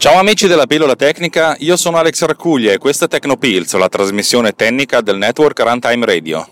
Ciao 0.00 0.18
amici 0.18 0.46
della 0.46 0.66
pillola 0.66 0.96
tecnica, 0.96 1.56
io 1.58 1.76
sono 1.76 1.98
Alex 1.98 2.24
Raccuglia 2.24 2.72
e 2.72 2.78
questa 2.78 3.04
è 3.04 3.08
Tecnopills, 3.08 3.74
la 3.74 3.90
trasmissione 3.90 4.52
tecnica 4.52 5.02
del 5.02 5.18
network 5.18 5.60
Runtime 5.60 6.06
Radio. 6.06 6.48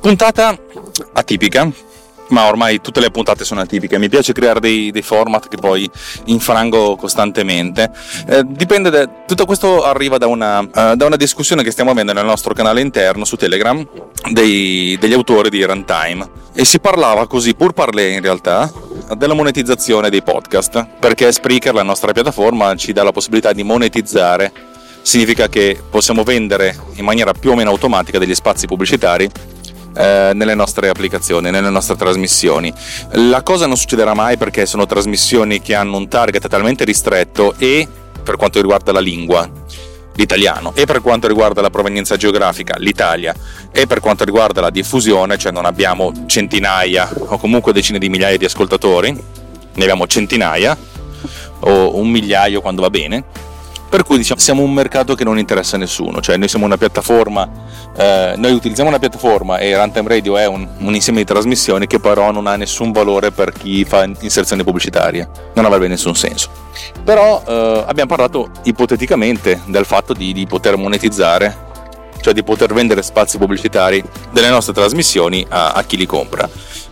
Puntata 0.00 0.58
atipica, 1.12 1.70
ma 2.28 2.46
ormai 2.46 2.80
tutte 2.80 3.00
le 3.00 3.10
puntate 3.10 3.44
sono 3.44 3.60
atipiche. 3.60 3.98
Mi 3.98 4.08
piace 4.08 4.32
creare 4.32 4.60
dei, 4.60 4.90
dei 4.90 5.02
format 5.02 5.48
che 5.48 5.56
poi 5.56 5.88
infrango 6.26 6.96
costantemente. 6.96 7.90
Eh, 8.26 8.42
dipende, 8.46 8.90
da, 8.90 9.06
tutto 9.26 9.44
questo 9.44 9.84
arriva 9.84 10.18
da 10.18 10.26
una, 10.26 10.60
uh, 10.60 10.94
da 10.94 11.06
una, 11.06 11.16
discussione 11.16 11.62
che 11.62 11.70
stiamo 11.70 11.90
avendo 11.90 12.12
nel 12.12 12.24
nostro 12.24 12.54
canale 12.54 12.80
interno 12.80 13.24
su 13.24 13.36
Telegram 13.36 13.86
dei, 14.30 14.96
degli 14.98 15.12
autori 15.12 15.50
di 15.50 15.62
Runtime. 15.64 16.42
E 16.54 16.64
si 16.64 16.78
parlava 16.78 17.26
così, 17.26 17.54
pur 17.54 17.72
parlé 17.72 18.10
in 18.10 18.20
realtà, 18.20 18.70
della 19.16 19.34
monetizzazione 19.34 20.08
dei 20.08 20.22
podcast, 20.22 20.86
perché 20.98 21.30
Spreaker, 21.32 21.74
la 21.74 21.82
nostra 21.82 22.12
piattaforma, 22.12 22.74
ci 22.76 22.92
dà 22.92 23.02
la 23.02 23.12
possibilità 23.12 23.52
di 23.52 23.62
monetizzare. 23.62 24.52
Significa 25.02 25.48
che 25.48 25.78
possiamo 25.90 26.22
vendere 26.22 26.74
in 26.94 27.04
maniera 27.04 27.32
più 27.32 27.50
o 27.50 27.54
meno 27.54 27.70
automatica 27.70 28.18
degli 28.18 28.34
spazi 28.34 28.66
pubblicitari 28.66 29.30
eh, 29.96 30.32
nelle 30.34 30.54
nostre 30.54 30.88
applicazioni, 30.88 31.50
nelle 31.50 31.70
nostre 31.70 31.96
trasmissioni. 31.96 32.72
La 33.12 33.42
cosa 33.42 33.66
non 33.66 33.76
succederà 33.76 34.14
mai 34.14 34.36
perché 34.36 34.66
sono 34.66 34.86
trasmissioni 34.86 35.60
che 35.60 35.74
hanno 35.74 35.96
un 35.96 36.08
target 36.08 36.48
talmente 36.48 36.84
ristretto 36.84 37.54
e 37.58 37.86
per 38.22 38.36
quanto 38.36 38.60
riguarda 38.60 38.92
la 38.92 39.00
lingua, 39.00 39.48
l'italiano, 40.14 40.72
e 40.74 40.86
per 40.86 41.00
quanto 41.00 41.28
riguarda 41.28 41.60
la 41.60 41.70
provenienza 41.70 42.16
geografica, 42.16 42.76
l'Italia, 42.78 43.34
e 43.70 43.86
per 43.86 44.00
quanto 44.00 44.24
riguarda 44.24 44.60
la 44.60 44.70
diffusione, 44.70 45.36
cioè 45.36 45.52
non 45.52 45.66
abbiamo 45.66 46.12
centinaia 46.26 47.10
o 47.16 47.36
comunque 47.38 47.72
decine 47.72 47.98
di 47.98 48.08
migliaia 48.08 48.38
di 48.38 48.44
ascoltatori, 48.44 49.12
ne 49.12 49.82
abbiamo 49.82 50.06
centinaia 50.06 50.76
o 51.60 51.96
un 51.96 52.10
migliaio 52.10 52.60
quando 52.60 52.82
va 52.82 52.90
bene 52.90 53.24
per 53.94 54.02
cui 54.02 54.16
diciamo, 54.16 54.40
siamo 54.40 54.62
un 54.62 54.72
mercato 54.72 55.14
che 55.14 55.22
non 55.22 55.38
interessa 55.38 55.76
a 55.76 55.78
nessuno, 55.78 56.20
cioè 56.20 56.36
noi 56.36 56.48
siamo 56.48 56.64
una 56.64 56.76
piattaforma, 56.76 57.48
eh, 57.96 58.34
noi 58.36 58.50
utilizziamo 58.50 58.88
una 58.88 58.98
piattaforma 58.98 59.58
e 59.58 59.76
Runtime 59.76 60.08
Radio 60.08 60.36
è 60.36 60.48
un, 60.48 60.66
un, 60.78 60.94
insieme 60.96 61.20
di 61.20 61.24
trasmissioni 61.24 61.86
che 61.86 62.00
però 62.00 62.32
non 62.32 62.48
ha 62.48 62.56
nessun 62.56 62.90
valore 62.90 63.30
per 63.30 63.52
chi 63.52 63.84
fa 63.84 64.02
inserzioni 64.02 64.64
pubblicitarie, 64.64 65.28
non 65.54 65.64
avrebbe 65.64 65.86
nessun 65.86 66.16
senso. 66.16 66.50
Però 67.04 67.40
eh, 67.46 67.84
abbiamo 67.86 68.08
parlato 68.08 68.50
ipoteticamente 68.64 69.60
del 69.66 69.84
fatto 69.84 70.12
di, 70.12 70.32
di 70.32 70.44
poter 70.44 70.76
monetizzare 70.76 71.62
cioè 72.20 72.32
di 72.32 72.42
poter 72.42 72.72
vendere 72.72 73.02
spazi 73.02 73.36
pubblicitari 73.36 74.02
delle 74.32 74.48
nostre 74.48 74.72
trasmissioni 74.72 75.46
a, 75.48 75.72
a 75.72 75.84
chi 75.84 75.98
li 75.98 76.06
compra. 76.06 76.48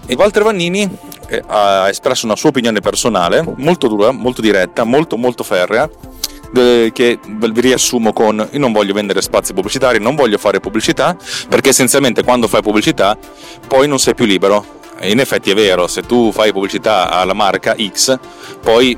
E 0.07 0.15
Walter 0.15 0.43
Vannini 0.43 0.89
eh, 1.27 1.43
ha 1.47 1.89
espresso 1.89 2.27
una 2.27 2.37
sua 2.37 2.51
opinione 2.51 2.81
personale, 2.81 3.43
molto 3.57 3.89
dura, 3.89 4.11
molto 4.13 4.43
diretta, 4.43 4.85
molto 4.85 5.17
molto 5.17 5.43
ferrea, 5.43 5.89
che 6.53 7.19
vi 7.25 7.61
riassumo 7.61 8.13
con 8.13 8.49
io 8.51 8.59
non 8.59 8.73
voglio 8.73 8.93
vendere 8.93 9.23
spazi 9.23 9.53
pubblicitari, 9.55 9.99
non 9.99 10.15
voglio 10.15 10.39
fare 10.39 10.61
pubblicità, 10.61 11.17
perché 11.49 11.71
essenzialmente 11.71 12.23
quando 12.23 12.49
fai 12.49 12.63
pubblicità 12.63 13.17
poi 13.67 13.89
non 13.89 13.99
sei 13.99 14.15
più 14.15 14.25
libero. 14.25 14.81
E 14.99 15.11
in 15.11 15.19
effetti 15.19 15.51
è 15.51 15.55
vero, 15.55 15.89
se 15.89 16.03
tu 16.03 16.31
fai 16.31 16.53
pubblicità 16.53 17.11
alla 17.11 17.33
marca 17.33 17.75
X, 17.77 18.17
poi 18.63 18.97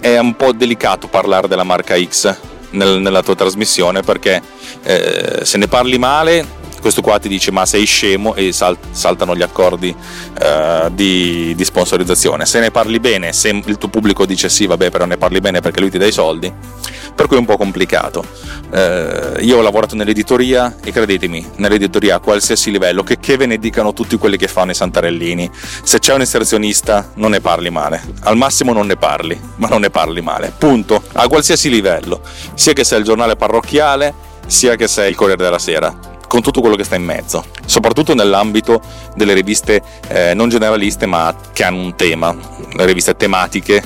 è 0.00 0.18
un 0.18 0.36
po' 0.36 0.52
delicato 0.52 1.08
parlare 1.08 1.48
della 1.48 1.64
marca 1.64 1.96
X 2.00 2.36
nel, 2.70 3.00
nella 3.00 3.22
tua 3.22 3.34
trasmissione 3.34 4.02
perché 4.02 4.42
eh, 4.82 5.40
se 5.42 5.58
ne 5.58 5.68
parli 5.68 5.98
male 5.98 6.60
questo 6.82 7.00
qua 7.00 7.18
ti 7.18 7.28
dice 7.28 7.50
ma 7.52 7.64
sei 7.64 7.86
scemo? 7.86 8.34
E 8.34 8.52
sal- 8.52 8.76
saltano 8.90 9.34
gli 9.34 9.42
accordi 9.42 9.94
uh, 9.94 10.90
di, 10.90 11.54
di, 11.54 11.64
sponsorizzazione. 11.64 12.44
Se 12.44 12.58
ne 12.60 12.70
parli 12.70 13.00
bene, 13.00 13.32
se 13.32 13.48
il 13.48 13.78
tuo 13.78 13.88
pubblico 13.88 14.26
dice 14.26 14.48
sì, 14.48 14.66
vabbè, 14.66 14.90
però 14.90 15.06
ne 15.06 15.16
parli 15.16 15.40
bene 15.40 15.60
perché 15.60 15.80
lui 15.80 15.90
ti 15.90 15.96
dà 15.96 16.04
i 16.04 16.12
soldi, 16.12 16.52
per 17.14 17.26
cui 17.26 17.36
è 17.36 17.38
un 17.38 17.46
po' 17.46 17.56
complicato. 17.56 18.24
Uh, 18.70 19.40
io 19.40 19.58
ho 19.58 19.60
lavorato 19.60 19.94
nell'editoria 19.94 20.76
e 20.82 20.90
credetemi, 20.90 21.52
nell'editoria 21.56 22.16
a 22.16 22.18
qualsiasi 22.18 22.70
livello, 22.70 23.02
che, 23.04 23.18
che 23.20 23.36
ve 23.36 23.46
ne 23.46 23.58
dicano 23.58 23.92
tutti 23.92 24.16
quelli 24.16 24.36
che 24.36 24.48
fanno 24.48 24.72
i 24.72 24.74
santarellini, 24.74 25.48
se 25.84 26.00
c'è 26.00 26.12
un 26.12 26.20
inserzionista 26.20 27.12
non 27.14 27.30
ne 27.30 27.40
parli 27.40 27.70
male, 27.70 28.02
al 28.22 28.36
massimo 28.36 28.72
non 28.72 28.86
ne 28.86 28.96
parli, 28.96 29.40
ma 29.56 29.68
non 29.68 29.82
ne 29.82 29.90
parli 29.90 30.20
male, 30.20 30.52
punto, 30.58 31.00
a 31.12 31.28
qualsiasi 31.28 31.70
livello, 31.70 32.22
sia 32.54 32.72
che 32.72 32.82
sia 32.82 32.96
il 32.96 33.04
giornale 33.04 33.36
parrocchiale, 33.36 34.12
sia 34.46 34.74
che 34.74 34.88
sei 34.88 35.10
il 35.10 35.14
Corriere 35.14 35.44
della 35.44 35.58
Sera 35.60 36.10
con 36.32 36.40
tutto 36.40 36.62
quello 36.62 36.76
che 36.76 36.84
sta 36.84 36.94
in 36.94 37.04
mezzo, 37.04 37.44
soprattutto 37.66 38.14
nell'ambito 38.14 38.80
delle 39.14 39.34
riviste 39.34 39.82
eh, 40.08 40.32
non 40.32 40.48
generaliste 40.48 41.04
ma 41.04 41.34
che 41.52 41.62
hanno 41.62 41.82
un 41.82 41.94
tema, 41.94 42.34
le 42.72 42.86
riviste 42.86 43.14
tematiche, 43.14 43.84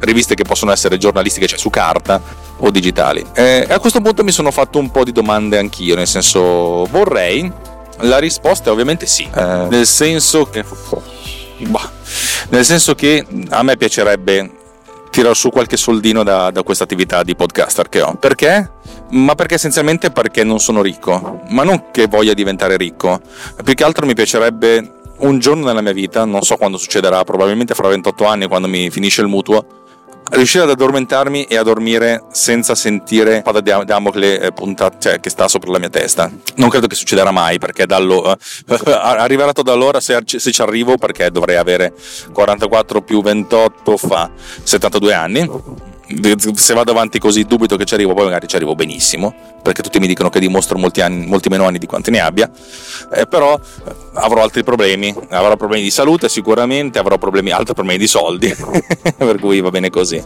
riviste 0.00 0.34
che 0.34 0.42
possono 0.42 0.72
essere 0.72 0.98
giornalistiche, 0.98 1.46
cioè 1.46 1.56
su 1.56 1.70
carta 1.70 2.20
o 2.56 2.70
digitali. 2.72 3.24
E 3.32 3.68
a 3.70 3.78
questo 3.78 4.00
punto 4.00 4.24
mi 4.24 4.32
sono 4.32 4.50
fatto 4.50 4.80
un 4.80 4.90
po' 4.90 5.04
di 5.04 5.12
domande 5.12 5.56
anch'io, 5.56 5.94
nel 5.94 6.08
senso 6.08 6.84
vorrei, 6.86 7.48
la 7.98 8.18
risposta 8.18 8.70
è 8.70 8.72
ovviamente 8.72 9.06
sì, 9.06 9.28
eh, 9.32 9.66
nel 9.70 9.86
senso 9.86 10.46
che... 10.46 10.64
Bah, 11.58 11.92
nel 12.48 12.64
senso 12.64 12.96
che 12.96 13.24
a 13.50 13.62
me 13.62 13.76
piacerebbe 13.76 14.50
tirare 15.10 15.36
su 15.36 15.48
qualche 15.50 15.76
soldino 15.76 16.24
da, 16.24 16.50
da 16.50 16.64
questa 16.64 16.82
attività 16.82 17.22
di 17.22 17.36
podcaster 17.36 17.88
che 17.88 18.02
ho. 18.02 18.14
Perché? 18.14 18.68
Ma 19.10 19.34
perché 19.34 19.54
essenzialmente 19.54 20.10
perché 20.10 20.44
non 20.44 20.58
sono 20.58 20.82
ricco, 20.82 21.40
ma 21.48 21.62
non 21.62 21.90
che 21.90 22.06
voglia 22.06 22.32
diventare 22.34 22.76
ricco, 22.76 23.20
più 23.62 23.74
che 23.74 23.84
altro 23.84 24.06
mi 24.06 24.14
piacerebbe 24.14 25.02
un 25.18 25.38
giorno 25.38 25.66
nella 25.66 25.82
mia 25.82 25.92
vita, 25.92 26.24
non 26.24 26.42
so 26.42 26.56
quando 26.56 26.78
succederà, 26.78 27.22
probabilmente 27.22 27.74
fra 27.74 27.88
28 27.88 28.24
anni 28.26 28.46
quando 28.46 28.66
mi 28.66 28.90
finisce 28.90 29.20
il 29.20 29.28
mutuo, 29.28 29.82
riuscire 30.30 30.64
ad 30.64 30.70
addormentarmi 30.70 31.44
e 31.44 31.56
a 31.56 31.62
dormire 31.62 32.24
senza 32.32 32.74
sentire 32.74 33.40
spada 33.40 33.60
di 33.60 33.70
Damocle 33.84 34.40
eh, 34.40 34.52
puntata, 34.52 34.98
cioè, 34.98 35.20
che 35.20 35.30
sta 35.30 35.48
sopra 35.48 35.70
la 35.70 35.78
mia 35.78 35.90
testa. 35.90 36.30
Non 36.56 36.68
credo 36.68 36.86
che 36.86 36.94
succederà 36.94 37.30
mai 37.30 37.58
perché 37.58 37.86
dallo, 37.86 38.22
arriverato 38.84 39.62
da 39.62 39.72
allora 39.72 40.00
se, 40.00 40.22
se 40.24 40.50
ci 40.50 40.62
arrivo 40.62 40.96
perché 40.96 41.30
dovrei 41.30 41.56
avere 41.56 41.92
44 42.32 43.02
più 43.02 43.22
28 43.22 43.96
fa 43.96 44.30
72 44.62 45.14
anni 45.14 45.92
se 46.54 46.74
vado 46.74 46.90
avanti 46.90 47.18
così 47.18 47.44
dubito 47.44 47.76
che 47.76 47.84
ci 47.84 47.94
arrivo, 47.94 48.14
poi 48.14 48.24
magari 48.24 48.46
ci 48.46 48.56
arrivo 48.56 48.74
benissimo, 48.74 49.34
perché 49.62 49.82
tutti 49.82 49.98
mi 49.98 50.06
dicono 50.06 50.28
che 50.28 50.38
dimostro 50.38 50.78
molti, 50.78 51.00
anni, 51.00 51.26
molti 51.26 51.48
meno 51.48 51.66
anni 51.66 51.78
di 51.78 51.86
quanti 51.86 52.10
ne 52.10 52.20
abbia, 52.20 52.50
eh, 53.12 53.26
però 53.26 53.54
eh, 53.54 53.92
avrò 54.14 54.42
altri 54.42 54.62
problemi, 54.62 55.14
avrò 55.30 55.56
problemi 55.56 55.82
di 55.82 55.90
salute 55.90 56.28
sicuramente, 56.28 56.98
avrò 56.98 57.16
problemi, 57.16 57.50
altri 57.50 57.74
problemi 57.74 57.98
di 57.98 58.06
soldi, 58.06 58.54
per 59.16 59.38
cui 59.38 59.60
va 59.60 59.70
bene 59.70 59.90
così. 59.90 60.22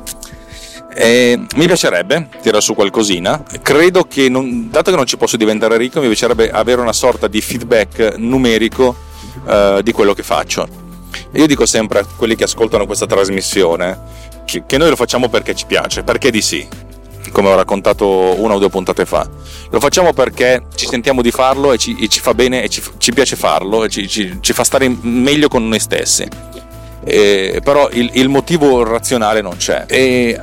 E 0.94 1.38
mi 1.54 1.66
piacerebbe 1.66 2.28
tirare 2.42 2.60
su 2.60 2.74
qualcosina. 2.74 3.44
Credo 3.62 4.04
che, 4.04 4.28
non, 4.28 4.68
dato 4.68 4.90
che 4.90 4.96
non 4.96 5.06
ci 5.06 5.16
posso 5.16 5.36
diventare 5.36 5.76
ricco, 5.76 6.00
mi 6.00 6.06
piacerebbe 6.08 6.50
avere 6.50 6.80
una 6.80 6.92
sorta 6.92 7.28
di 7.28 7.40
feedback 7.40 8.14
numerico 8.16 8.96
uh, 9.44 9.80
di 9.80 9.92
quello 9.92 10.12
che 10.12 10.24
faccio. 10.24 10.86
Io 11.32 11.46
dico 11.46 11.66
sempre 11.66 12.00
a 12.00 12.04
quelli 12.04 12.34
che 12.34 12.44
ascoltano 12.44 12.86
questa 12.86 13.06
trasmissione 13.06 14.27
che, 14.66 14.78
noi 14.78 14.88
lo 14.88 14.96
facciamo 14.96 15.28
perché 15.28 15.54
ci 15.54 15.66
piace, 15.66 16.02
perché 16.02 16.30
di 16.30 16.40
sì, 16.40 16.66
come 17.30 17.48
ho 17.48 17.54
raccontato 17.54 18.06
una 18.40 18.54
o 18.54 18.58
due 18.58 18.70
puntate 18.70 19.04
fa. 19.04 19.28
Lo 19.70 19.80
facciamo 19.80 20.12
perché 20.14 20.62
ci 20.74 20.86
sentiamo 20.86 21.20
di 21.20 21.30
farlo 21.30 21.72
e 21.72 21.78
ci, 21.78 21.96
e 22.00 22.08
ci 22.08 22.20
fa 22.20 22.32
bene 22.32 22.62
e 22.62 22.68
ci, 22.68 22.82
ci, 22.96 23.12
piace 23.12 23.36
farlo 23.36 23.84
e 23.84 23.88
ci, 23.88 24.08
ci, 24.08 24.52
fa 24.52 24.64
stare 24.64 24.88
meglio 24.88 25.48
con 25.48 25.68
noi 25.68 25.78
stessi. 25.78 26.26
E, 27.04 27.60
però 27.62 27.88
il, 27.90 28.10
il, 28.14 28.28
motivo 28.28 28.82
razionale 28.82 29.42
non 29.42 29.56
c'è. 29.56 29.84
E 29.86 30.40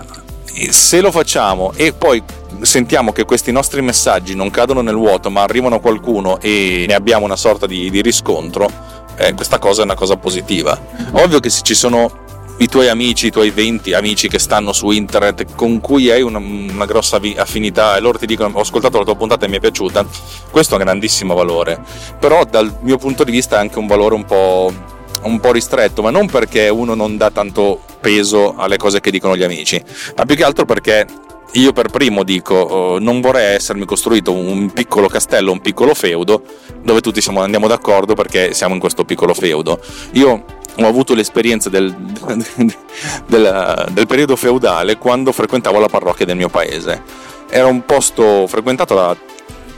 se 0.70 1.02
lo 1.02 1.12
facciamo 1.12 1.74
e 1.76 1.92
poi 1.92 2.22
sentiamo 2.62 3.12
che 3.12 3.26
questi 3.26 3.52
nostri 3.52 3.82
messaggi 3.82 4.36
non 4.36 4.50
cadono 4.50 4.82
nel 4.82 4.96
vuoto 4.96 5.30
ma 5.30 5.42
arrivano 5.42 5.76
a 5.76 5.80
qualcuno 5.80 6.40
e 6.40 6.86
ne 6.88 6.94
abbiamo 6.94 7.26
una 7.26 7.36
sorta 7.36 7.68
di, 7.68 7.90
di 7.90 8.02
riscontro, 8.02 8.70
eh, 9.18 9.34
questa 9.34 9.60
cosa 9.60 9.82
è 9.82 9.84
una 9.84 9.96
cosa 9.96 10.16
positiva. 10.16 10.80
Ovvio 11.12 11.40
che 11.40 11.50
se 11.50 11.62
ci 11.64 11.76
sono 11.76 12.24
i 12.58 12.68
tuoi 12.68 12.88
amici, 12.88 13.28
i 13.28 13.32
tuoi 13.32 13.50
20 13.50 13.94
amici 13.94 14.28
che 14.30 14.40
stanno 14.40 14.72
su 14.72 14.90
internet 14.92 15.56
con 15.56 15.82
cui 15.82 16.10
hai 16.10 16.22
una, 16.22 16.38
una, 16.38 16.86
grossa 16.86 17.20
affinità 17.36 17.98
e 17.98 18.00
loro 18.00 18.18
ti 18.18 18.26
dicono 18.26 18.58
ho 18.58 18.62
ascoltato 18.62 18.98
la 18.98 19.04
tua 19.04 19.16
puntata 19.16 19.46
e 19.46 19.50
mi 19.50 19.58
è 19.58 19.60
piaciuta, 19.60 20.06
questo 20.52 20.76
ha 20.76 20.78
grandissimo 20.78 21.34
valore, 21.34 21.80
però 22.20 22.46
dal 22.46 22.78
mio 22.82 22.98
punto 22.98 23.24
di 23.24 23.32
vista 23.32 23.58
è 23.58 23.60
anche 23.60 23.78
un 23.78 23.88
valore 23.88 24.16
un 24.16 24.24
po', 24.24 24.74
un 25.24 25.40
po' 25.40 25.52
ristretto, 25.52 26.02
ma 26.02 26.12
non 26.12 26.28
perché 26.28 26.70
uno 26.70 26.94
non 26.94 27.18
dà 27.18 27.30
tanto 27.30 27.82
peso 28.00 28.56
alle 28.56 28.78
cose 28.78 29.02
che 29.02 29.12
dicono 29.12 29.36
gli 29.36 29.44
amici, 29.44 29.82
ma 30.16 30.26
più 30.26 30.36
che 30.36 30.44
altro 30.44 30.66
perché 30.66 31.06
io 31.56 31.74
per 31.74 31.90
primo 31.90 32.24
dico, 32.24 32.56
oh, 32.56 33.00
non 33.00 33.22
vorrei 33.22 33.56
essermi 33.56 33.86
costruito 33.86 34.32
un 34.34 34.72
piccolo 34.72 35.08
castello, 35.08 35.52
un 35.52 35.62
piccolo 35.62 35.94
feudo, 35.94 36.44
dove 36.82 37.02
tutti 37.02 37.22
siamo, 37.22 37.42
andiamo 37.42 37.68
d'accordo 37.68 38.14
perché 38.14 38.54
siamo 38.54 38.74
in 38.74 38.80
questo 38.80 39.06
piccolo 39.06 39.34
feudo. 39.34 39.80
Io 40.14 40.44
ho 40.78 40.86
avuto 40.86 41.14
l'esperienza 41.14 41.70
del, 41.70 41.94
del, 43.28 43.86
del, 43.92 44.08
periodo 44.08 44.36
feudale 44.36 44.98
quando 44.98 45.32
frequentavo 45.32 45.80
la 45.80 45.88
parrocchia 45.88 46.26
del 46.26 46.36
mio 46.36 46.50
paese. 46.50 47.02
Era 47.50 47.68
un 47.68 47.86
posto 47.86 48.48
frequentato 48.48 48.96
da 48.96 49.16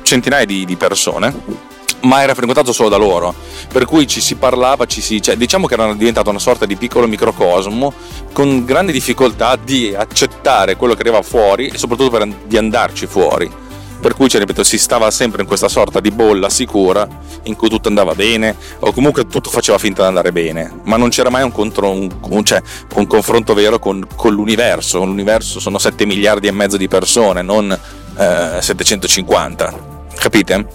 centinaia 0.02 0.46
di, 0.46 0.66
di 0.66 0.76
persone 0.76 1.67
ma 2.02 2.22
era 2.22 2.34
frequentato 2.34 2.72
solo 2.74 2.90
da 2.90 2.98
loro, 2.98 3.34
per 3.72 3.86
cui 3.86 4.08
ci 4.08 4.22
si 4.22 4.36
parlava, 4.36 4.86
ci 4.86 5.02
si, 5.02 5.22
cioè, 5.22 5.36
diciamo 5.36 5.68
che 5.68 5.74
era 5.74 5.94
diventato 5.94 6.30
una 6.30 6.40
sorta 6.40 6.66
di 6.66 6.76
piccolo 6.76 7.08
microcosmo 7.08 7.94
con 8.34 8.66
grandi 8.66 8.92
difficoltà 8.92 9.56
di 9.56 9.94
accettare 9.96 10.76
quello 10.76 10.94
che 10.94 11.02
arriva 11.02 11.22
fuori 11.22 11.68
e 11.68 11.78
soprattutto 11.78 12.10
per, 12.10 12.28
di 12.46 12.58
andarci 12.58 13.08
fuori. 13.08 13.66
Per 14.00 14.14
cui, 14.14 14.30
cioè, 14.30 14.40
ripeto, 14.40 14.64
si 14.64 14.78
stava 14.78 15.10
sempre 15.10 15.42
in 15.42 15.48
questa 15.48 15.68
sorta 15.68 16.00
di 16.00 16.12
bolla 16.12 16.50
sicura 16.50 17.08
in 17.44 17.56
cui 17.56 17.68
tutto 17.68 17.88
andava 17.88 18.14
bene 18.14 18.56
o 18.80 18.92
comunque 18.92 19.26
tutto 19.26 19.50
faceva 19.50 19.80
finta 19.80 20.04
di 20.04 20.08
andare 20.10 20.32
bene, 20.32 20.82
ma 20.84 20.98
non 20.98 21.10
c'era 21.10 21.32
mai 21.32 21.42
un, 21.42 21.52
contro, 21.52 21.90
un, 21.90 22.08
un, 22.30 22.44
cioè, 22.44 22.62
un 22.94 23.08
confronto 23.08 23.56
vero 23.56 23.80
con, 23.80 24.06
con, 24.16 24.34
l'universo. 24.34 25.04
L'universo 25.04 25.60
sono 25.60 25.80
7 25.80 26.06
miliardi 26.06 26.48
e 26.48 26.52
mezzo 26.52 26.78
di 26.78 26.88
persone, 26.88 27.42
non 27.42 27.72
eh, 27.72 28.62
750. 28.62 29.96
Capite? 30.16 30.68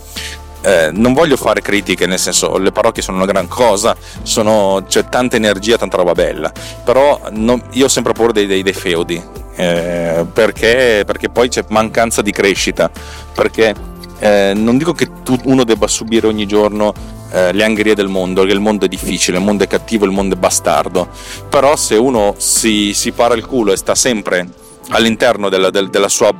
Eh, 0.64 0.90
non 0.92 1.12
voglio 1.12 1.36
fare 1.36 1.60
critiche, 1.60 2.06
nel 2.06 2.20
senso 2.20 2.56
le 2.56 2.70
parrocchie 2.70 3.02
sono 3.02 3.16
una 3.16 3.26
gran 3.26 3.48
cosa, 3.48 3.96
sono, 4.22 4.84
c'è 4.86 5.08
tanta 5.08 5.36
energia, 5.36 5.76
tanta 5.76 5.96
roba 5.96 6.12
bella, 6.12 6.52
però 6.84 7.20
non, 7.30 7.60
io 7.72 7.86
ho 7.86 7.88
sempre 7.88 8.12
paura 8.12 8.32
dei, 8.32 8.46
dei, 8.46 8.62
dei 8.62 8.72
feudi, 8.72 9.20
eh, 9.56 10.24
perché, 10.32 11.02
perché, 11.04 11.28
poi 11.30 11.48
c'è 11.48 11.64
mancanza 11.68 12.22
di 12.22 12.30
crescita, 12.30 12.88
perché 13.34 13.74
eh, 14.20 14.52
non 14.54 14.78
dico 14.78 14.92
che 14.92 15.08
tu, 15.24 15.36
uno 15.44 15.64
debba 15.64 15.88
subire 15.88 16.28
ogni 16.28 16.46
giorno 16.46 16.94
eh, 17.32 17.52
le 17.52 17.64
angherie 17.64 17.94
del 17.94 18.08
mondo, 18.08 18.44
che 18.44 18.52
il 18.52 18.60
mondo 18.60 18.84
è 18.84 18.88
difficile, 18.88 19.38
il 19.38 19.42
mondo 19.42 19.64
è 19.64 19.66
cattivo, 19.66 20.04
il 20.04 20.12
mondo 20.12 20.36
è 20.36 20.38
bastardo, 20.38 21.08
però 21.48 21.74
se 21.74 21.96
uno 21.96 22.34
si, 22.36 22.94
si 22.94 23.10
para 23.10 23.34
il 23.34 23.44
culo 23.44 23.72
e 23.72 23.76
sta 23.76 23.94
sempre 23.94 24.46
all'interno 24.90 25.48
della, 25.48 25.70
del, 25.70 25.88
della 25.90 26.08
sua 26.08 26.32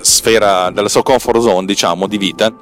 sfera, 0.00 0.70
della 0.70 0.88
sua 0.88 1.02
comfort 1.02 1.40
zone, 1.40 1.66
diciamo, 1.66 2.06
di 2.06 2.18
vita, 2.18 2.52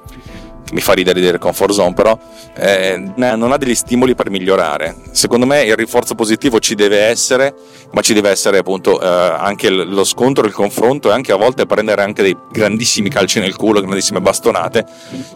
mi 0.73 0.81
fa 0.81 0.95
ridere 0.95 1.21
dire 1.21 1.39
comfort 1.39 1.73
zone, 1.73 1.95
però 1.95 2.19
eh, 2.55 2.97
non 3.17 3.53
ha 3.53 3.57
degli 3.57 3.75
stimoli 3.75 4.15
per 4.15 4.31
migliorare. 4.31 4.97
Secondo 5.13 5.47
me 5.47 5.63
il 5.63 5.77
rinforzo 5.77 6.15
positivo 6.15 6.59
ci 6.59 6.75
deve 6.75 7.01
essere, 7.01 7.55
ma 7.93 8.01
ci 8.01 8.15
deve 8.15 8.31
essere 8.31 8.59
appunto 8.59 9.01
eh, 9.01 9.07
anche 9.07 9.71
lo 9.71 10.05
scontro, 10.05 10.47
il 10.47 10.53
confronto 10.53 11.11
e 11.11 11.13
anche 11.13 11.33
a 11.33 11.37
volte 11.37 11.67
prendere 11.67 12.03
anche 12.03 12.23
dei 12.23 12.37
grandissimi 12.51 13.09
calci 13.09 13.39
nel 13.39 13.55
culo, 13.55 13.81
grandissime 13.81 14.21
bastonate, 14.21 14.85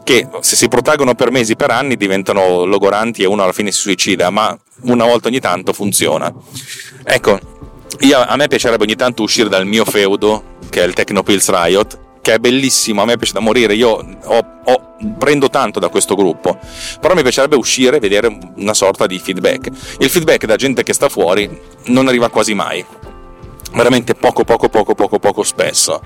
che 0.03 0.29
se 0.41 0.57
si 0.57 0.69
protraggono 0.69 1.15
per 1.15 1.31
mesi, 1.31 1.55
per 1.55 1.71
anni 1.71 1.97
diventano 1.97 2.65
logoranti 2.65 3.23
e 3.23 3.27
uno 3.27 3.43
alla 3.43 3.53
fine 3.53 3.71
si 3.71 3.81
suicida, 3.81 4.31
ma 4.31 4.57
una 4.83 5.05
volta 5.05 5.29
ogni 5.29 5.41
tanto 5.41 5.73
funziona. 5.73 6.33
Ecco, 7.05 7.39
io, 8.01 8.25
a 8.27 8.37
me 8.37 8.49
piacerebbe 8.49 8.85
ogni 8.85 8.97
tanto 8.97 9.23
uscire 9.23 9.49
dal 9.49 9.67
mio 9.67 9.85
feudo, 9.85 10.57
che 10.71 10.83
è 10.83 10.87
il 10.87 10.95
Technopills 10.95 11.51
Riot, 11.51 12.05
che 12.27 12.35
è 12.35 12.39
bellissimo, 12.41 13.03
a 13.03 13.05
me 13.05 13.17
piace 13.17 13.33
da 13.33 13.39
morire, 13.39 13.75
io 13.75 14.05
ho, 14.25 14.47
ho, 14.65 14.95
prendo 15.17 15.49
tanto 15.49 15.79
da 15.79 15.89
questo 15.89 16.17
gruppo, 16.17 16.59
però 17.01 17.15
mi 17.15 17.23
piacerebbe 17.23 17.55
uscire 17.55 17.99
e 17.99 18.01
vedere 18.01 18.37
una 18.57 18.75
sorta 18.75 19.07
di 19.07 19.17
feedback. 19.21 19.69
Il 20.01 20.11
feedback 20.11 20.45
da 20.45 20.57
gente 20.57 20.83
che 20.83 20.93
sta 20.93 21.09
fuori 21.09 21.49
non 21.85 22.09
arriva 22.09 22.29
quasi 22.29 22.53
mai, 22.53 22.85
veramente 23.75 24.17
poco 24.17 24.43
poco 24.43 24.69
poco 24.69 24.97
poco 24.97 25.21
poco 25.21 25.45
spesso 25.45 26.03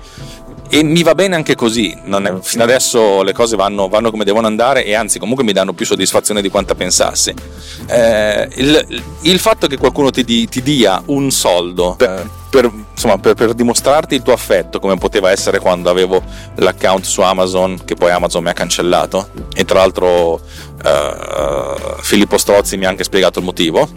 e 0.73 0.83
mi 0.83 1.03
va 1.03 1.15
bene 1.15 1.35
anche 1.35 1.55
così, 1.55 1.91
è, 1.91 2.33
fino 2.41 2.63
adesso 2.63 3.23
le 3.23 3.33
cose 3.33 3.57
vanno, 3.57 3.89
vanno, 3.89 4.09
come 4.09 4.23
devono 4.23 4.47
andare 4.47 4.85
e 4.85 4.93
anzi 4.93 5.19
comunque 5.19 5.43
mi 5.43 5.51
danno 5.51 5.73
più 5.73 5.85
soddisfazione 5.85 6.41
di 6.41 6.49
quanta 6.49 6.75
pensassi. 6.75 7.33
Eh, 7.87 8.47
il, 8.55 9.03
il, 9.23 9.39
fatto 9.39 9.67
che 9.67 9.75
qualcuno 9.75 10.11
ti, 10.11 10.23
di, 10.23 10.47
ti 10.47 10.61
dia 10.61 11.01
un 11.07 11.29
soldo 11.29 11.95
per, 11.97 12.29
per, 12.49 12.71
insomma, 12.91 13.17
per, 13.17 13.33
per, 13.33 13.53
dimostrarti 13.53 14.15
il 14.15 14.21
tuo 14.21 14.33
affetto, 14.33 14.79
come 14.79 14.97
poteva 14.97 15.31
essere 15.31 15.59
quando 15.59 15.89
avevo 15.89 16.21
l'account 16.55 17.03
su 17.03 17.21
Amazon, 17.21 17.79
che 17.85 17.95
poi 17.95 18.11
Amazon 18.11 18.43
mi 18.43 18.49
ha 18.49 18.53
cancellato, 18.53 19.29
e 19.53 19.65
tra 19.65 19.79
l'altro 19.79 20.33
uh, 20.33 22.01
Filippo 22.01 22.37
Strozzi 22.37 22.77
mi 22.77 22.85
ha 22.85 22.89
anche 22.89 23.03
spiegato 23.03 23.39
il 23.39 23.45
motivo, 23.45 23.87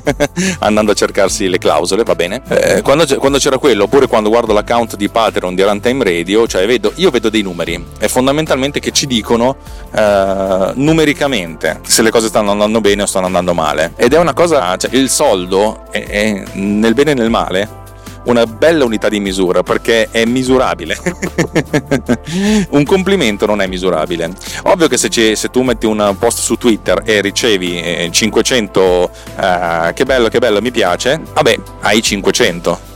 andando 0.60 0.92
a 0.92 0.94
cercarsi 0.94 1.48
le 1.48 1.58
clausole, 1.58 2.02
va 2.02 2.14
bene. 2.14 2.42
Eh, 2.48 2.82
quando, 2.82 3.06
quando, 3.16 3.38
c'era 3.38 3.58
quello, 3.58 3.84
oppure 3.84 4.06
quando 4.06 4.28
guardo 4.28 4.52
l'account 4.52 4.96
di 4.96 5.08
Patreon 5.08 5.54
di 5.54 5.62
Runtime 5.62 6.04
Radio, 6.04 6.46
cioè 6.46 6.66
vedo, 6.66 6.92
io 6.96 7.10
vedo 7.10 7.28
dei 7.28 7.42
numeri, 7.42 7.84
e 7.98 8.08
fondamentalmente 8.08 8.80
che 8.80 8.90
ci 8.90 9.06
dicono 9.06 9.56
uh, 9.92 10.72
numericamente 10.74 11.80
se 11.86 12.02
le 12.02 12.10
cose 12.10 12.28
stanno 12.28 12.50
andando 12.50 12.80
bene 12.80 13.02
o 13.02 13.06
stanno 13.06 13.26
andando 13.26 13.54
male. 13.54 13.92
Ed 13.96 14.12
è 14.12 14.18
una 14.18 14.34
cosa, 14.34 14.76
cioè 14.76 14.94
il 14.94 15.08
soldo 15.08 15.86
è, 15.90 16.04
è 16.06 16.42
nel 16.54 16.94
bene 16.94 17.12
e 17.12 17.14
nel 17.14 17.30
male 17.30 17.78
una 18.24 18.46
bella 18.46 18.84
unità 18.84 19.08
di 19.08 19.20
misura 19.20 19.62
perché 19.62 20.08
è 20.10 20.24
misurabile. 20.24 20.96
un 22.70 22.84
complimento 22.84 23.46
non 23.46 23.60
è 23.60 23.66
misurabile. 23.66 24.30
Ovvio 24.64 24.88
che 24.88 24.96
se, 24.96 25.36
se, 25.36 25.48
tu 25.50 25.62
metti 25.62 25.86
un 25.86 26.16
post 26.18 26.38
su 26.38 26.56
Twitter 26.56 27.02
e 27.04 27.20
ricevi 27.20 28.08
500 28.10 28.80
uh, 28.80 29.40
eh, 29.40 29.92
che 29.94 30.04
bello, 30.04 30.28
che 30.28 30.38
bello, 30.38 30.60
mi 30.60 30.70
piace, 30.70 31.20
vabbè, 31.32 31.58
hai 31.80 32.02
500 32.02 32.88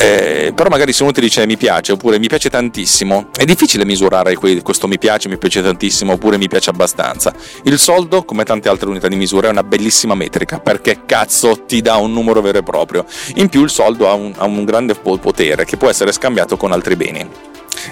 eh, 0.00 0.52
però 0.54 0.68
magari 0.68 0.92
se 0.92 1.02
uno 1.02 1.10
ti 1.10 1.20
dice 1.20 1.44
mi 1.44 1.56
piace 1.56 1.92
oppure 1.92 2.20
mi 2.20 2.28
piace 2.28 2.48
tantissimo, 2.48 3.30
è 3.36 3.44
difficile 3.44 3.84
misurare 3.84 4.36
questo 4.36 4.86
mi 4.86 4.96
piace, 4.96 5.28
mi 5.28 5.38
piace 5.38 5.60
tantissimo 5.60 6.12
oppure 6.12 6.38
mi 6.38 6.46
piace 6.46 6.70
abbastanza. 6.70 7.34
Il 7.64 7.78
soldo, 7.78 8.24
come 8.24 8.44
tante 8.44 8.68
altre 8.68 8.88
unità 8.88 9.08
di 9.08 9.16
misura, 9.16 9.48
è 9.48 9.50
una 9.50 9.64
bellissima 9.64 10.14
metrica 10.14 10.60
perché 10.60 11.00
cazzo 11.04 11.64
ti 11.66 11.80
dà 11.80 11.96
un 11.96 12.12
numero 12.12 12.40
vero 12.40 12.58
e 12.58 12.62
proprio. 12.62 13.04
In 13.34 13.48
più 13.48 13.64
il 13.64 13.70
soldo 13.70 14.08
ha 14.08 14.12
un, 14.12 14.32
ha 14.36 14.44
un 14.44 14.64
grande 14.64 14.94
potere 14.94 15.64
che 15.64 15.76
può 15.76 15.88
essere 15.88 16.12
scambiato 16.12 16.56
con 16.56 16.70
altri 16.70 16.94
beni. 16.94 17.28